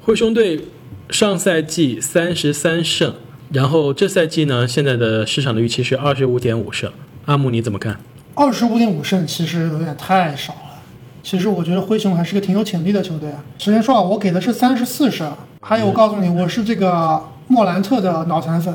[0.00, 0.64] 灰熊队
[1.10, 3.14] 上赛季三十三胜，
[3.52, 6.90] 然后这赛季呢，现在的市场的预期是二十五点五胜。
[7.26, 8.00] 阿木你怎么看？
[8.34, 10.80] 二十五点五胜其实有点太少了。
[11.22, 13.44] 其实我觉得灰熊还是个挺有潜力的球队啊。
[13.58, 15.30] 首先说啊，我给的是三十四胜，
[15.60, 18.74] 还有我告诉你，我是这个莫兰特的脑残粉。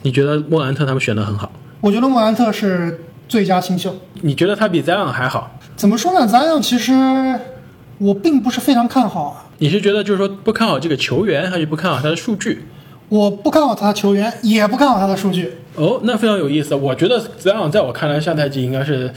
[0.00, 1.52] 你觉得莫兰特他们选的很好？
[1.82, 3.94] 我觉得莫兰特是最佳新秀。
[4.22, 5.60] 你觉得他比 Zion 还好？
[5.76, 6.94] 怎么说呢？Zion 其实
[7.98, 9.46] 我并不是非常看好啊。
[9.58, 12.64] 你是觉得就是说不看好这个球员，还是不看好他的数据？
[13.08, 15.54] 我不看好他的球员，也不看好他的数据。
[15.76, 16.74] 哦，那非常有意思。
[16.74, 19.12] 我觉得 Zion 在我看来，下赛季应该是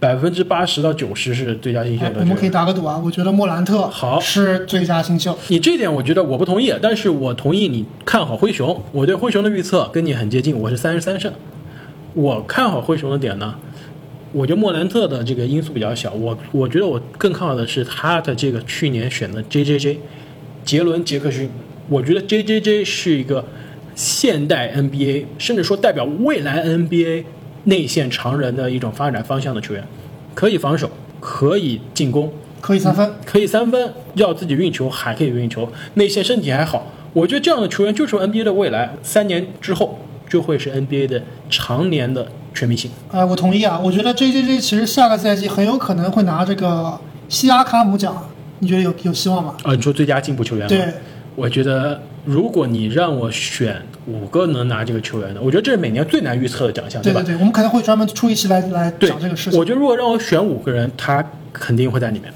[0.00, 2.10] 百分之八十到九十是最佳新秀的。
[2.10, 5.36] 哎我们可以打个赌啊，我觉得莫兰特好是最佳新秀。
[5.48, 8.82] 你这点我觉得我不同意，但是我同意你看好灰熊。
[8.92, 11.32] 我对灰熊的预测跟你很接近，我是三十三胜。
[12.14, 13.54] 我看好灰熊的点呢，
[14.36, 16.12] 我觉得莫兰特的这个因素比较小。
[16.12, 19.98] 我我觉得我更看好的是他的这个去年选的 J J J
[20.62, 21.48] 杰伦杰克逊。
[21.88, 23.42] 我觉得 J J J 是一个
[23.94, 27.24] 现代 NBA，甚至说代表未来 NBA
[27.64, 29.82] 内线常人的一种发展方向的球员，
[30.34, 36.92] 可以防守，可以进攻，可以三分，可以三分，要自己运球还可以运球，内线身体还好。
[37.14, 39.98] 我觉得这样的球员就是 NBA 的未来，三年之后
[40.36, 42.90] 就会是 NBA 的常年的全明星。
[43.10, 43.80] 啊、我同意啊。
[43.82, 48.14] 我觉得 J J J 其实下个赛季很有可能会拿这个西亚卡姆奖，
[48.58, 49.54] 你觉得有有希望吗？
[49.62, 50.68] 啊，你说最佳进步球员吗？
[50.68, 50.92] 对，
[51.34, 57.10] 我觉得如果你让我选五个能拿这个球员的，我觉得这是每年最难预测的奖项，吧？
[57.10, 59.58] 对对对，我们可能会专门出一期来来讲这个事情。
[59.58, 62.30] 我觉得如果让我选五个人，他肯定会在里面。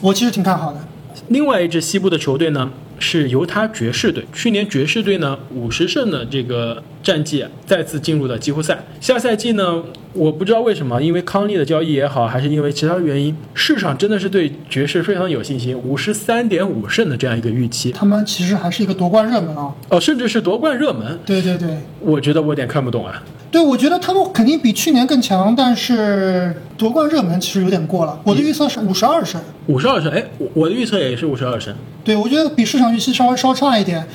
[0.00, 0.78] 我其实挺看好的。
[1.26, 8.78] 另外一支西部的球队呢是犹他爵士队，去年爵士队呢五十胜的这个战绩再次进入了季后赛。
[9.00, 9.82] 下赛季呢，
[10.12, 19.74] 我不知道为什么，因为康利的交易也好，还是因为其他的原因，市场真的是对爵士非常有信心，五十三点五胜的这样一个预期，他们其实还是一个夺冠热门啊。
[19.88, 23.22] 哦，甚至是夺冠热门，对对对，我觉得我有点看不懂啊。
[23.50, 28.20] 对，我觉得他们肯定比去年更强，但是夺冠热门其实有点过了。
[28.22, 31.74] 我的预测是五十二胜，五十二胜，哎，我我的预测也是五十二胜。
[32.04, 34.06] 对我觉得比市场预期稍微稍差一点。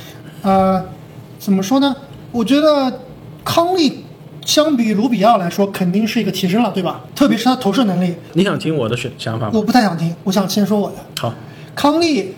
[0.42, 0.84] 呃，
[1.38, 1.96] 怎么说呢？
[2.32, 3.02] 我觉得
[3.44, 4.06] 康利
[4.46, 7.02] 相比卢比奥来说肯定是一个提升了，对吧？
[7.16, 9.52] 特别是他投射能力，你想听我的选想法吗？
[9.54, 10.98] 我不太想听，我想先说我的。
[11.20, 11.34] 好，
[11.76, 12.34] 康利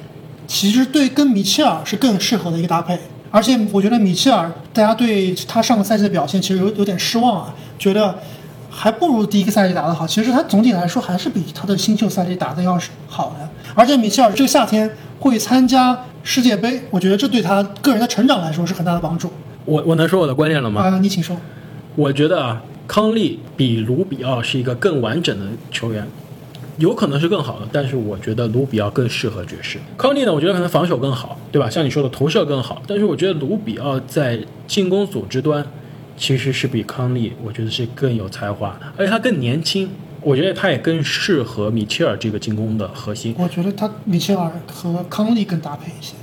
[0.48, 2.98] 其实对跟米切尔是更适合的一个搭配，
[3.30, 8.16] 而且我觉得米切尔大家对他上个赛季的表现其实有有点失望啊，觉得
[8.70, 10.06] 还不如第一个赛季打得好。
[10.06, 14.88] 其实他总体来说还是比他的新秀赛季打得要是好的，而且米切尔这个夏天
[15.20, 19.32] 会参加世界杯，我觉得这对他个人的成长来说是很大的帮助。
[19.66, 20.84] 我我能说我的观点了吗？
[20.84, 21.36] 啊、你请说。
[21.96, 26.08] 我觉得啊，康利比卢比奥是一个更完整的球员，
[26.78, 29.80] 有可能是更好的，但是我觉得卢比奥更适合爵士。
[29.98, 31.70] 康利呢，我觉得可能防守更好，对吧？
[31.70, 35.66] 像你说的投射更好，但是我觉得卢比奥在进攻组织端
[36.16, 39.90] 其实是比康利，我觉得是更有才华，而且他更年轻，
[40.22, 43.36] 我觉得他也更适合米切尔这个进攻的核心。
[43.38, 46.14] 我觉得他米切尔和康利更搭配一些。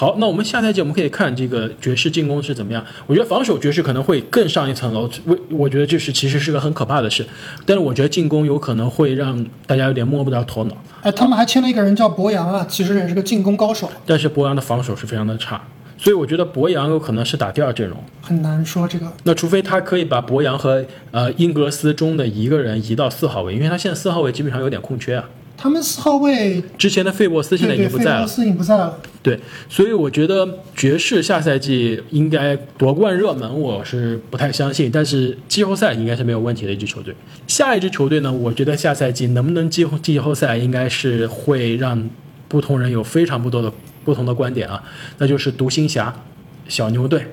[0.00, 2.82] 好，那我们下赛季我们可以看这个爵士进攻是怎么样。
[3.06, 7.22] 我觉得防守爵士可能会更上一层楼，为我觉得这是其实是个很可怕的事。
[7.66, 10.76] 但是我觉得进攻有可能会让大家有点摸不着头脑。
[11.02, 15.60] 哎，他们还签了一个人叫博扬啊，其实也是个进攻高手，但是博扬的防守是非常的差，
[15.98, 18.02] 所以我觉得博扬有可能是打第二阵容。
[18.22, 19.06] 很难说这个。
[19.24, 25.28] 那除非他可以把博扬和呃英格斯中的一个人移到四号位，因为他现在四号位基本上有点空缺啊。
[25.62, 28.98] 他们四号位之前的费沃斯现在已经不在了，费沃斯已经不在了。
[29.22, 37.14] 对，所以我觉得爵士下赛季应该夺冠热门，我是不太相信，但是季后赛应该是没有问题的一支球队。
[37.46, 42.08] 下一支球队呢，我觉得下赛季能不能季后季后赛，应该是会让
[42.48, 43.70] 不同人有非常不多的
[44.02, 44.82] 不同的观点啊，
[45.18, 46.22] 那就是独行侠
[46.66, 47.26] 小牛队。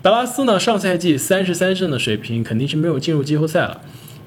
[0.00, 3.80] 达拉斯呢，上赛季三十三胜的水平肯定是没有进入季后赛了。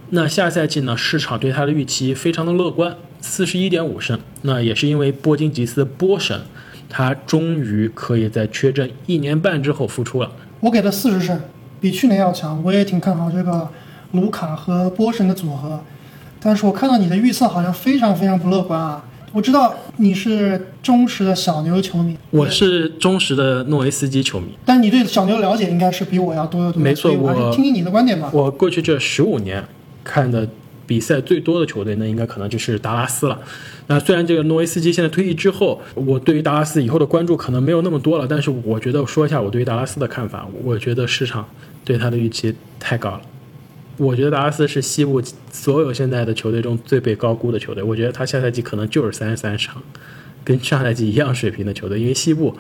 [0.10, 2.96] 那下赛季呢，市场对他的预期非常的乐观，
[3.28, 4.20] 四十一点五胜。
[4.44, 6.40] 那也是因为波金吉斯波神，
[6.88, 10.32] 他终于可以在缺阵一年半之后复出了。
[10.60, 11.40] 我给了四十胜，
[11.82, 12.62] 比去年要强。
[12.64, 13.68] 我也挺看好这个
[14.12, 15.82] 卢卡和波神的组合，
[16.40, 19.04] 但是我看到你的预测好像非常非常不乐观啊。
[19.34, 26.82] 我知道你是忠实的小牛球迷，我是忠实的诺维斯基球迷，但你对小牛了解应该是比我要多得多。
[26.82, 28.30] 没错我听听你的观点吧。
[28.32, 29.62] 我过去这十五年
[30.06, 30.48] 看的
[30.88, 33.40] 比赛最多的球队，那应该可能就是达拉斯了。
[33.88, 41.48] 那虽然这个诺维斯基现在退役之后，我对于达拉斯以后的关注可能没有那么多了，但是我觉得说一下我对于达拉斯的看法，我觉得市场
[41.84, 43.22] 对他的预期太高了。
[43.98, 45.22] 我觉得达拉斯是西部
[45.52, 47.82] 所有现在的球队中最被高估的球队。
[47.82, 49.82] 我觉得他下赛季可能就是三十三场，
[50.44, 52.56] 跟上赛季一样水平的球队，因为西部。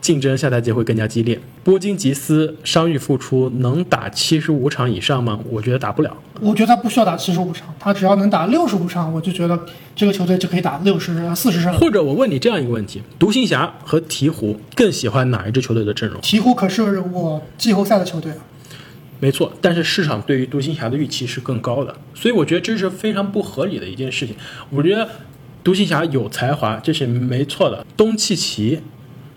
[0.00, 1.40] 竞争下赛季会更加激烈。
[1.64, 5.40] 波金吉斯伤愈复出，能打七十五场以上吗？
[5.50, 6.16] 我觉得打不了。
[6.40, 9.58] 我觉得他不需要打七十五场，他只要能打六十五场，我就觉得
[9.96, 11.72] 这个球队就可以打六十四十胜。
[11.78, 16.20] 或者我问你这样一个问题：独行侠和鹈鹕更喜欢哪一支球队的阵容？
[16.20, 18.38] 鹈鹕可是我季后赛的球队啊。
[19.18, 24.36] 没错，但是市场对于独行侠的预期是更高的，所以我觉得这是非常不合理的一件事情。
[24.68, 25.08] 我觉得
[25.64, 27.84] 独行侠有才华，这是没错的。
[27.96, 28.80] 东契奇。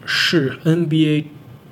[0.06, 1.26] 是 NBA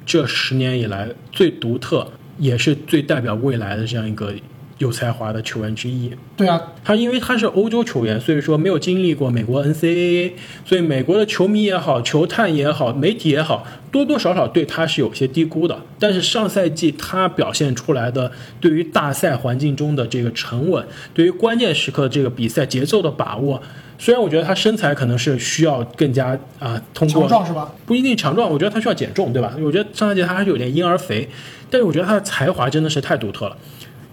[0.06, 4.34] 这十年以来最独特，也是最代表未来的这样一个
[4.78, 6.12] 有才华的球员之一。
[6.36, 15.82] 对啊，他因为他是欧洲球员，所以说没有经历过美国 NCAA，所以美国的球迷也好，球探也好，媒体也好，多多少少对他是有些低估的。
[15.98, 23.62] 但是上赛季他表现出来的对于大赛环境中的这个沉稳，对于关键时刻这个比赛节奏的把握。
[24.00, 27.74] 虽然我觉得他身材可能是需要更加啊，通过强壮是吧？
[27.86, 29.56] 不一定强壮，我觉得他需要减重，对吧？
[29.60, 31.28] 我觉得上赛季他还是有点婴儿肥，
[31.70, 33.58] 但是我觉得他的才华真的是太独特了。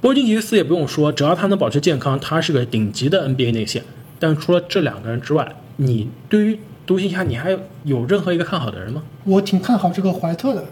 [0.01, 3.83] 波金吉斯也不用说，只要他能保持健康，他是个顶级的 NBA 内线。
[4.19, 9.03] 但除了这两个人之外，你对于独行侠你还有任何一个看好的人吗？
[9.25, 10.65] 我挺看好这个怀特的。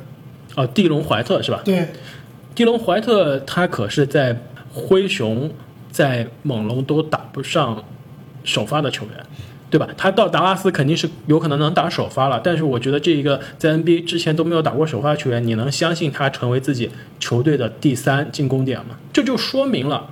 [0.54, 1.60] 哦，蒂隆怀特是吧？
[1.64, 1.88] 对，
[2.54, 4.38] 蒂隆怀特他可是在
[4.72, 5.50] 灰熊、
[5.90, 7.84] 在猛龙都打不上。
[8.44, 9.26] 首发的球员，
[9.70, 9.88] 对吧？
[9.96, 18.96] 他到达拉斯肯定是有可能能打首发了，但是我觉得这一个在 NBA 之前都没有打过首发球员，你能相信他成为自己球队的第三进攻点吗？
[19.12, 20.08] 这就说明了，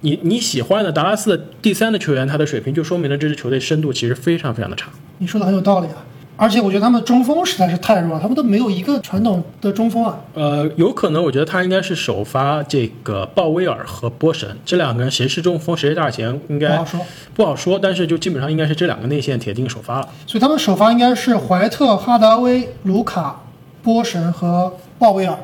[0.00, 4.90] 你你喜欢的达拉斯的第三的球员，他的水平就说明了这支球队深度其实非常非常的差。
[5.18, 6.04] 你说的很有道理啊。
[6.40, 10.18] 而且我觉得他们中锋实在是太弱，他们都没有一个传统的中锋啊。
[10.32, 17.00] 呃，有可能，我觉得他应该是首发这个鲍威尔和波神这两个人，谁是中锋，谁是大前，应该不好说。
[17.34, 20.08] 不好说，但是就基本上应该是这两个内线铁定首发了。
[20.26, 23.42] 所以他们首发应该是怀特、哈达威、卢卡、
[23.82, 25.36] 波神和鲍威尔。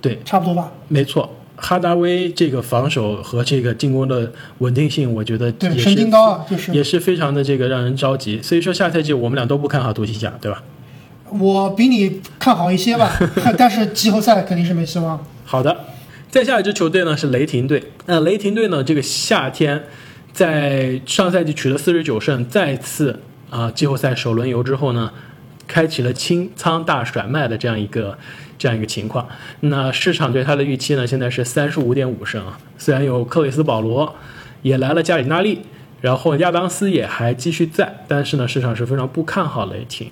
[0.00, 0.72] 对，差不多吧。
[0.88, 1.30] 没错。
[1.60, 8.40] 哈达威这个防守和这个进攻的稳定性，我觉得也是高啊，就是也是非常的这个让人着急。
[8.40, 10.62] 所以说下赛季我们俩都不看好独行侠，对吧？
[11.30, 13.12] 我比你看好一些吧，
[13.58, 15.22] 但是季后赛肯定是没希望。
[15.44, 15.76] 好的，
[16.30, 17.82] 再下一支球队呢是雷霆队。
[18.06, 19.84] 那雷霆队呢，这个夏天
[20.32, 25.10] 在上赛季取得四十九胜，再次啊季后赛首轮游之后呢，
[25.66, 28.16] 开启了清仓大甩卖的这样一个。
[28.58, 29.26] 这样一个情况，
[29.60, 31.06] 那市场对他的预期呢？
[31.06, 32.58] 现在是三十五点五胜啊。
[32.76, 34.16] 虽然有克里斯保罗，
[34.62, 35.62] 也来了加里纳利，
[36.00, 40.10] 然后亚当斯也还继续在，但是呢，市场是非常不看好雷霆。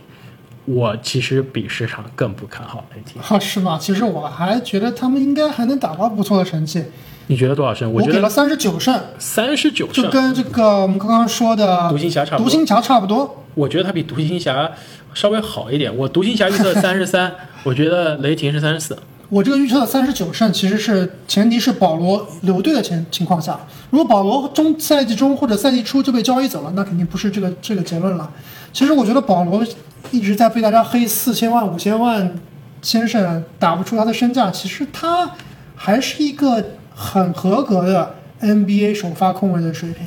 [0.64, 3.20] 我其实比市场更不看好雷霆。
[3.20, 3.76] 啊，是吗？
[3.80, 6.82] 其实我还觉得他们应该还能打到不错的成绩。
[7.28, 7.92] 你觉得多少胜？
[7.92, 9.00] 我给了三十九胜。
[9.18, 12.36] 三十九胜，就跟这个我们刚刚说的独行侠差。
[12.36, 13.44] 独行侠差不多。
[13.56, 14.70] 我觉得他比独行侠
[15.12, 15.92] 稍微好一点。
[15.96, 18.96] 我独行侠预测 三十三，我觉得雷霆是三十四。
[19.28, 23.58] 我这个预测的三十九胜，其实是前提是保罗留队的前情况下。
[23.90, 28.30] 如果保罗中赛季中或者赛季初就被交易走了，那肯定不是这个这个结论了。
[28.72, 29.66] 其实我觉得保罗
[30.12, 32.38] 一直在被大家黑四千万、五千万
[32.80, 34.48] 先生打不出他的身价。
[34.50, 35.32] 其实他
[35.74, 36.64] 还是一个。
[36.98, 40.06] 很合格的 NBA 首发控卫的水平。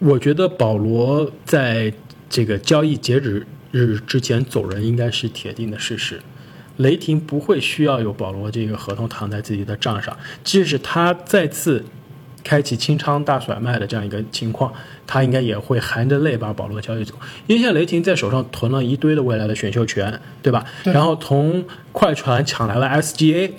[0.00, 1.90] 我觉得保罗在
[2.28, 6.20] 这个交易截止日之前走人应该是铁定的事实。
[6.78, 11.82] 雷霆不会需要有保罗这个合同躺在自己的账上，即使他再次
[12.44, 14.72] 开启清仓大甩卖的这样一个情况，
[15.06, 17.14] 他应该也会含着泪把保罗交易走。
[17.46, 20.66] 因为现在雷霆在手上囤了一堆的未来的选秀权，对吧？
[20.84, 23.52] 然后从快船抢来了 SGA，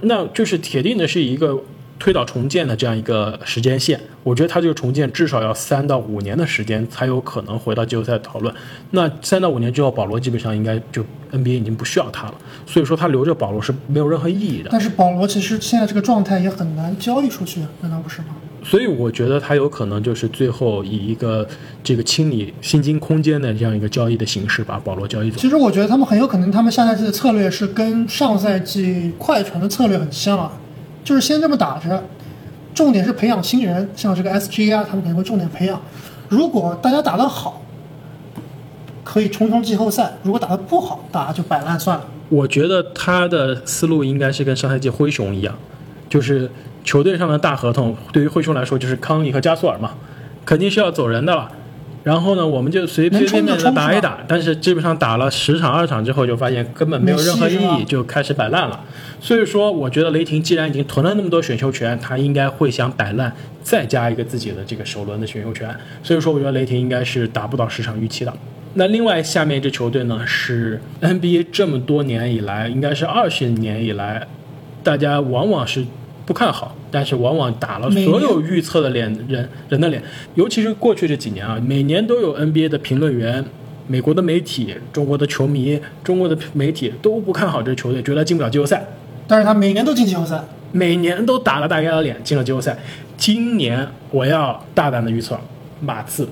[0.00, 1.62] 那就是铁定的是一个。
[1.98, 8.54] 推倒重建的这样一个时间线，我觉得他这个重建至少要三到五年的时间才有可能回到季后赛讨论。
[8.90, 12.34] 那三到五年之后，保罗基本上应该就 NBA 已经不需要他了，
[12.66, 14.68] 所以说他留着保罗是没有任何意义的。
[14.72, 18.28] 但是保罗其实现在这个状态也很难交易出去，难道不是吗？
[18.64, 21.46] 所以我觉得他有可能就是最后以一个
[21.82, 25.36] 这个清理薪金空间的这样一个交易的形式把保罗交易走。
[25.36, 30.50] 其实我觉得他们很有可能，他们下赛季的策略是跟上赛季快船的策略很像啊。
[31.04, 32.02] 就是先这么打着，
[32.74, 35.80] 重点是培养新人，像这个 SG 啊，他们可能会重点培养。
[36.28, 37.62] 如果大家打得好，
[39.04, 42.04] 可以冲冲季后赛；如果打得不好，大家就摆烂算了。
[42.30, 45.54] 我觉得他的思路应该是跟上赛季灰熊一样，
[46.08, 46.50] 就是
[46.82, 49.92] 球队上的大合同，对于灰熊来说就是康利和加索尔嘛。
[50.46, 51.50] 肯定是要走人的了。
[52.04, 58.78] 然后呢，我们就随随便便的打一打，但是基本上打了十场二场之后，就发现根本没有任何意义，就开始摆烂了。
[59.20, 65.74] 所以说，我觉得雷霆既然已经囤了那么多选秀权，他应该会想摆烂，再加一个自己的这个首轮的选秀权。
[66.02, 68.32] 所以说，我觉得雷霆应该是达不到市场预期的。
[68.74, 74.26] 那另外下面一支球队呢，是 NBA 这么多年以来，应该是二十年以来，
[74.82, 75.86] 大家往往是。
[76.26, 80.02] 不看好，但是往往打了所有预测的脸人人的脸，
[80.34, 83.44] 尤其是过去这几年啊，每年都有 NBA 的评论员、
[83.86, 88.86] 美国的媒体、中国的球迷、中国的媒体都不看好这球队，觉得进不了季后赛。
[89.26, 92.78] 但是他每年都进季后赛，每年都打了大家的脸，进了季后赛。
[93.16, 95.38] 今年我要大胆的预测，
[95.80, 96.28] 马刺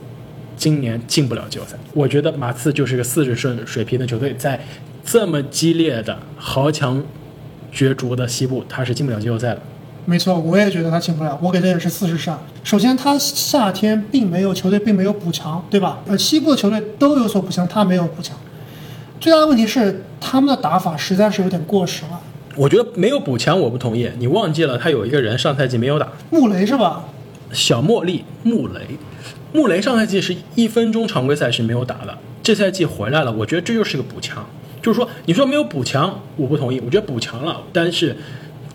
[0.57, 1.77] 今年进不了季后赛。
[1.93, 4.59] 我觉得马刺就是个四十胜水平的球队，在
[5.05, 7.03] 这么激烈的豪强
[7.71, 9.63] 角逐的西部，他是进不了季后赛的。
[10.05, 11.39] 没错，我也觉得他进不了。
[11.41, 12.37] 我给的也是四十胜。
[12.65, 16.01] 首先，他夏天并没有球队并没有补强，对吧？
[16.07, 18.37] 呃，西部的球队都有所补强，他没有补强。
[19.21, 22.21] 最大的问题是他们的打法实在是有点过时了。
[22.57, 24.11] 我觉得没有补强，我不同意。
[24.19, 27.05] 你忘记了他有一个人上赛季没有打，穆雷是吧？
[27.53, 28.81] 小茉莉，穆雷，
[29.53, 34.45] 穆雷上赛季是一分钟常规赛是没有打的，这赛季回来了，我觉得这就是个补强。
[34.83, 36.81] 就是说，你说没有补强，我不同意。
[36.85, 38.17] 我觉得补强了，但是。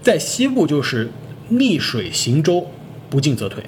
[0.08, 1.12] 在西部就是
[1.50, 2.66] 逆水行舟，
[3.10, 3.62] 不进则退。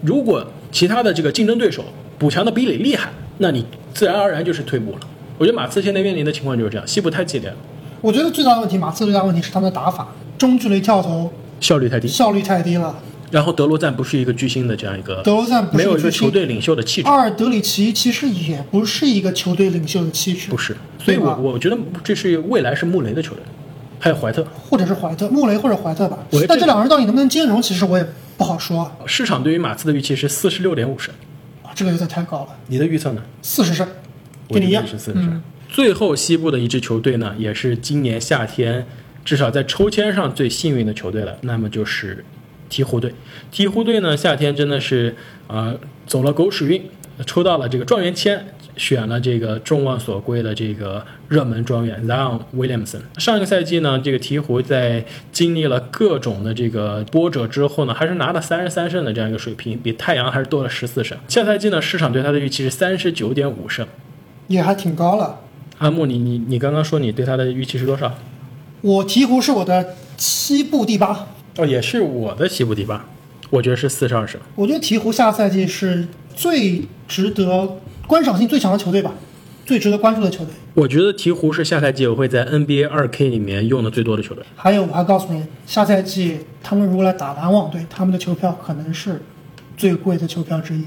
[0.00, 1.84] 如果其他的这个竞争对手
[2.18, 3.62] 补强的比你厉害，那你
[3.92, 5.00] 自然而然就是退步了。
[5.36, 7.56] 我觉得马刺现在面临的情况就是这样，西部太激烈了。
[8.00, 11.30] 我觉得最大的问题，马刺最大的问题是他们的打法，中距离跳投
[11.60, 12.98] 效率太低，效率太低了。
[13.30, 17.08] 然后德罗赞不是一个巨星的这样一个，德罗赞没有一个球队领袖的气质。
[17.08, 20.74] 阿尔德里奇其实也不是一个球队领袖的气质，不是。
[20.98, 23.42] 所以我我觉得这是未来是穆雷的球队。
[24.02, 26.18] 还有怀特，或者是怀特，穆雷或者怀特吧。
[26.48, 28.04] 但这两个人到底能不能兼容，其实我也
[28.36, 28.90] 不好说。
[29.06, 31.14] 市场对于马刺的预期是四十六点五胜，
[31.62, 32.48] 啊，这个有点太高了。
[32.66, 33.22] 你的预测呢？
[33.42, 33.86] 四十胜，
[34.48, 34.84] 跟你一样。
[34.84, 35.40] 是四十胜。
[35.68, 38.84] 最后西部的一支球队呢，也是今年夏天
[39.24, 42.24] 至少在抽签上最幸运的球队了，那么就是
[42.68, 43.14] 鹈鹕队。
[43.52, 45.14] 鹈鹕队呢，夏天真的是
[45.46, 45.72] 啊
[46.08, 46.84] 走了狗屎运，
[47.24, 48.44] 抽到了这个状元签。
[48.82, 52.98] 选了这个众望所归的这个热门状元 Zion Williamson。
[53.16, 61.16] 上一个赛季呢，这个鹈鹕在经历了各种的这个波折之后呢，还是拿了三十三胜的这样一个水平，比太阳还是多了十四胜。
[61.28, 63.86] 下赛季呢，市场对他的预期是三十九点五胜，
[64.48, 65.38] 也还挺高了。
[65.78, 68.12] 阿木，你你你刚刚说你对他的预期是多少？
[68.80, 71.28] 我鹈鹕是我的西部第八，
[71.58, 73.04] 哦，也是我的西部第八，
[73.50, 74.40] 我觉得是四十二胜。
[74.56, 77.78] 我觉得鹈鹕下赛季是最值得。
[78.06, 79.12] 观赏性最强的球队吧，
[79.64, 80.52] 最值得关注的球队。
[80.74, 84.44] 我觉得鹈鹕是下赛季我会在 NBA 二 K 里面用的最多的球队。
[84.56, 89.22] 还有，我还告诉你，下赛季他们如果来打篮网队，他们的球票可能是
[89.76, 90.84] 最贵的球票之一。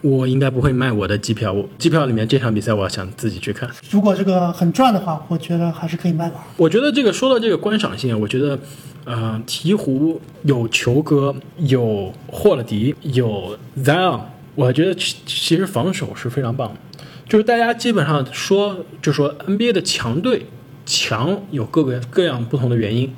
[0.00, 3.68] 我应该不会卖我的机票，我机票里面这场比赛我想自己去看。
[3.90, 6.46] 如果这个很赚的话，我觉得还是可以卖吧。
[6.56, 8.58] 我觉得这个说到这个观赏性，我觉得，
[9.04, 14.20] 呃，鹈鹕有球哥，有霍勒迪，有 Zion。
[14.58, 16.80] 我觉得其其实防守是非常棒的，
[17.28, 20.46] 就是大家基本上说，就说 NBA 的强队
[20.84, 23.14] 强有各个各样不同的原因，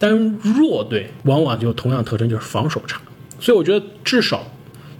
[0.00, 0.10] 但
[0.42, 3.00] 弱队往往就同样特征就是防守差，
[3.38, 4.44] 所以我觉得至少。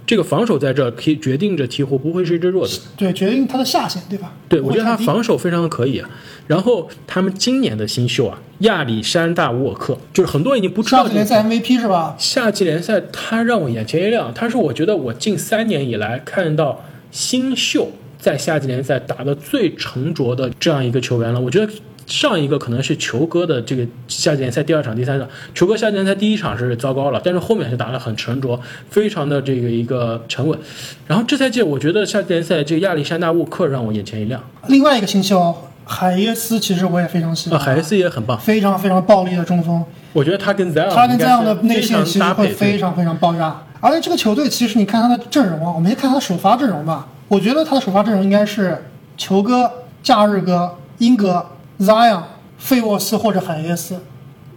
[0.05, 4.33] 这个防守在这可以决定着鹈鹕不会是一支弱队，对，决定他的下限，对吧？
[4.49, 6.03] 对，我觉得他防守非常的可以。
[6.47, 11.03] 然后他们今年的新秀啊，亚历山大沃克，就是很多人已经不知道。
[11.03, 12.15] 夏季联赛 MVP 是吧？
[12.17, 21.39] 夏季联赛他让我眼前一亮，他是我觉得我近三年以来看到新秀在夏季联赛打的最沉着的这样一个球员了。
[21.39, 21.71] 我觉得。
[22.11, 28.59] 上一个可能是球哥的这个夏季联赛第二场、第三场，球哥夏季联赛第一场是糟糕了，但是后面是打得很沉着，
[28.89, 30.59] 非常的这个一个沉稳。
[31.07, 34.43] 然后这赛季我觉得夏季联赛这个亚历山大沃克让我眼前一亮。
[34.67, 35.55] 另外一个新秀
[35.85, 37.57] 海耶斯，其实我也非常喜欢。
[37.57, 39.83] 海耶斯也很棒，非常非常暴力的中锋。
[40.11, 43.63] 我觉得他跟 z 他跟 z 样的内线其实会非常非常爆炸。
[43.79, 47.07] 而且这个球队其实你看他的阵容啊，我们先看他的首发阵容吧。
[47.29, 48.83] 我觉得他的首发阵容应该是
[49.15, 49.71] 球哥、
[50.03, 51.43] 假日哥、英哥、
[51.81, 52.23] Zion。
[52.61, 53.95] 费沃斯或者海耶斯，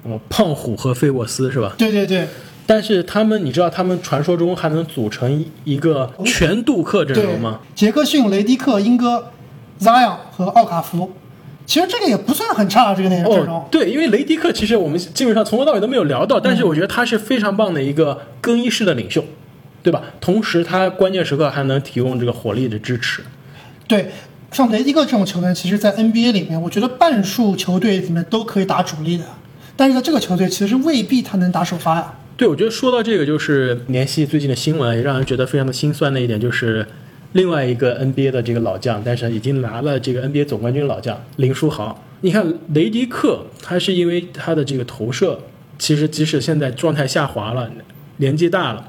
[0.03, 1.73] 哦，胖虎和费沃斯是吧？
[1.79, 2.29] 对对对。
[2.67, 7.61] 但是他们，你知道他们传说中还能组成一个全杜克阵容吗？
[7.75, 9.33] 杰克逊、雷迪克、英哥、
[9.81, 11.13] Zion 和奥卡福，
[11.65, 13.67] 其实这个也不算很差，这个阵容。
[13.71, 19.25] 对，因为雷迪克其实我们基本上从头到尾都没有聊到，但是我觉得他是非常棒的一个更衣室的领袖，
[19.83, 20.03] 对吧？
[20.21, 23.25] 同时他关键时刻还能提供这个火力的支持。
[23.89, 24.11] 对。
[24.55, 29.25] 像雷迪克这种球员，其实，在 NBA 里面，我觉得半数球队里面都可以打主力的。
[29.75, 32.15] 但是在这个球队，其实未必他能打首发呀。
[32.37, 36.87] 对，我觉得说到这个，就是联系最近的新闻，也让人觉得非常的心酸的一点，就是
[37.33, 42.01] 另外一个 NBA 的这个老将，但是已经拿了这个 NBA 总冠军老将林书豪。
[42.21, 45.41] 你看雷迪克，他是因为他的这个投射，
[45.81, 47.69] 其实即使现在状态下滑了，
[48.19, 48.89] 年纪大了，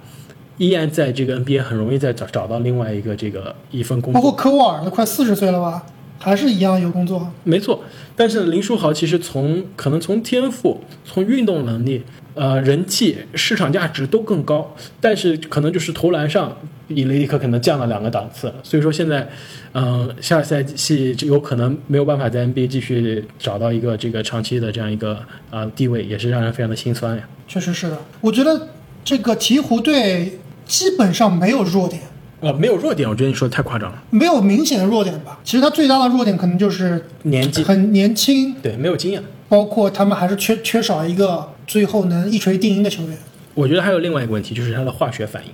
[0.58, 4.22] 依然在这个 NBA 很容易再找找到另外一个这个一份工作。
[4.22, 5.86] 包括科沃尔，都快四十岁了吧，
[6.20, 7.32] 还是一样有工作。
[7.44, 7.84] 没错，
[8.16, 12.04] 但是林书豪其实从可能从天赋、从运动能力、
[12.34, 16.56] 呃人气、市场价值都更高，但是可能就是投篮上
[16.88, 19.28] 比雷迪克可能降了两个档次，所以说现在，
[19.74, 27.28] 嗯、下赛季就有可能没有办法在 NBA 继续找到一个这个长期的这样一个啊、地位，也是让人非常的心酸呀。
[27.48, 28.70] 确实是的，我觉得
[29.04, 32.02] 这个鹈鹕队基本上没有弱点，
[32.42, 35.40] 呃，没有弱点，我觉得你说的太夸张了，没有明显的弱点吧。
[35.44, 39.24] 其实他最大的弱点可能就是年纪很年轻，对没有经验。
[39.48, 43.18] 包括他们还是缺缺少一个最后能一锤定音的球员。
[43.54, 45.52] 我觉得还有另外一个问题，就是他的化学反应。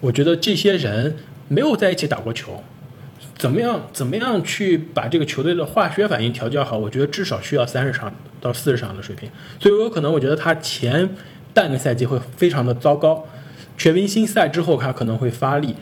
[0.00, 1.16] 我觉得这些人
[1.48, 2.62] 没有在一起打过球，
[3.36, 6.78] 怎么样怎么样去把这个球队的化学反应调教好？
[6.78, 9.28] 我觉得至少需要三十场到四十场的水平。
[9.58, 11.10] 所以有可能我觉得他前
[11.52, 13.26] 半个赛季会非常的糟糕，
[13.76, 15.74] 全明星赛之后他可能会发力，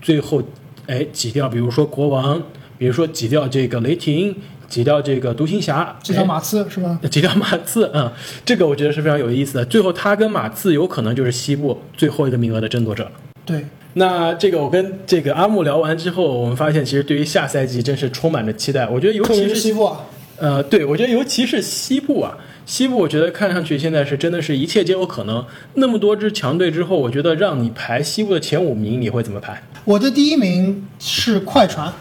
[0.00, 0.42] 最后
[0.86, 2.42] 哎挤掉，比如说国王，
[2.78, 4.34] 比如说挤掉这个雷霆，
[4.68, 6.98] 挤掉这个独行侠，挤掉马刺是吧？
[7.10, 8.10] 挤掉马刺，嗯，
[8.44, 9.64] 这个我觉得是非常有意思的。
[9.64, 13.12] 最后他跟马刺有可能就是西部最后一个名额的争夺者了。
[13.44, 18.88] 对，那这个我跟这个阿木聊完之后，我们发现其实对于下赛季真是充满着期待。
[18.88, 22.38] 我觉得尤其是是西部啊，呃，对我觉得尤其是西部啊，
[22.70, 25.44] 西部我觉得看上去现在是真的是一切皆有可能。
[25.74, 29.60] 那么多支强队之后，我觉得让你排西部的前五名，你会怎么排？
[29.84, 31.92] 我的第一名是快船，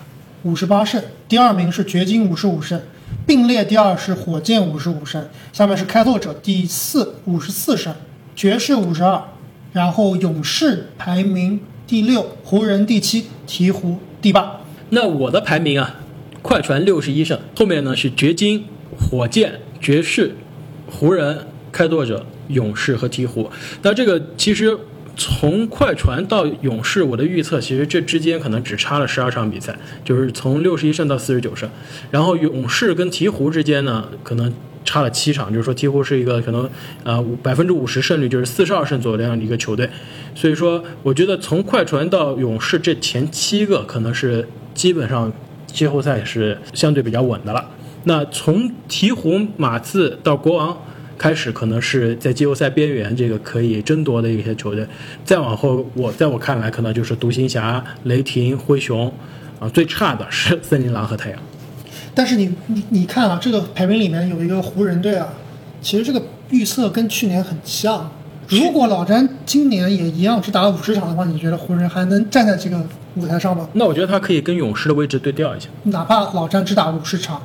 [0.43, 2.78] 五十八胜；第二名是掘金，五十五胜；
[3.26, 7.91] 并列第二是火箭，五十五胜；下面是开拓者第四，五十四胜；
[8.36, 9.24] 爵士五十二，
[9.74, 14.61] 然后勇士排名第六，湖人第七，鹈鹕第八。
[14.91, 16.01] 那我的排名啊，
[16.43, 18.65] 快船六十一胜，后面呢是掘金、
[18.99, 20.36] 火箭、爵士、
[20.89, 21.37] 湖人、
[21.71, 23.49] 开拓者、勇士和鹈鹕。
[23.81, 24.77] 那这个其实
[25.15, 31.69] 从快船到勇士，我的预测其实这之间可能只差了十二场比赛，就是从六十一胜到四十九胜。
[32.09, 34.53] 然后勇士跟鹈鹕之间呢，可能
[34.85, 36.69] 差了七场，就是说鹈鹕是一个可能
[37.03, 39.89] 呃百分之五十胜率，就是四十二胜左右这样的一个球队。
[40.33, 45.31] 所以说，我觉得从快船到勇士这前七个可能是基本上
[45.67, 47.69] 季后赛是相对比较稳的了。
[48.06, 50.78] 那从鹈鹕、马刺到国王
[51.18, 54.88] 开始，可能是在季后赛边缘这个可以争夺的一些球队。
[55.26, 59.12] 再往后，我在我看来，可能就是独行侠、雷霆、灰熊，
[59.60, 61.39] 啊，最差的是森林狼和太阳。
[62.16, 65.28] 但是你你你看啊，这个排名里面有一个湖人队啊，
[65.82, 68.10] 其实这个预测跟去年很像。
[68.47, 72.84] 如果老詹今年也一样只打了五十场的话，你觉得湖人还能站在这个
[73.16, 73.70] 舞台上吗？
[73.74, 75.68] 那我觉得他可以跟勇士的位置对调一下。
[75.84, 77.39] 哪怕老詹只打五十场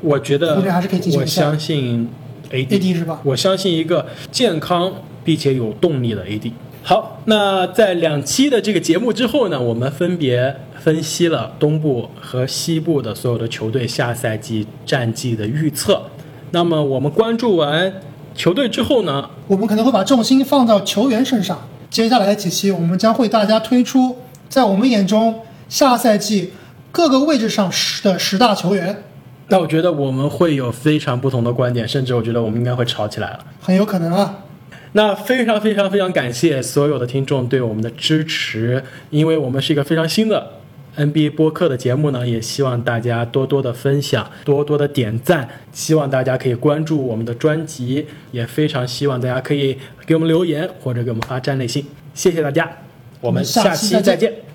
[0.00, 2.08] 我觉得湖人还是可以进我相信
[2.50, 3.20] AD，，AD 是吧？
[3.24, 4.92] 我相信一个健康
[5.24, 6.52] 并且有动力的 AD。
[6.82, 16.02] 好，那在两期的这个节目之后呢，我们分别分析了东部和西部的所有的球队下赛季战绩的预测。
[16.52, 17.92] 那么我们关注完
[18.34, 21.68] 球队之后呢，我们可能会把重心放到球员身上。
[21.90, 24.16] 接下来几期，我们将会大家推出
[24.48, 26.52] 在我们眼中下赛季
[26.90, 29.04] 各个位置上十的十大球员，
[29.50, 33.44] 那我觉得我们会有非常不同的观点，甚至我觉得我们应该会吵起来了。
[33.60, 34.44] 很有可能啊。
[34.92, 40.54] 那非常非常非常感谢所有的听众对我们的支持，因为我们是一个非常新的
[40.96, 52.68] NBA 播客的节目呢，也希望大家多多的分享，多多的点赞，希望大家可以关注我们的专辑，也非常希望大家可以给我们留言或者给我们发站内信，谢谢大家，
[53.20, 54.49] 我们下期再见。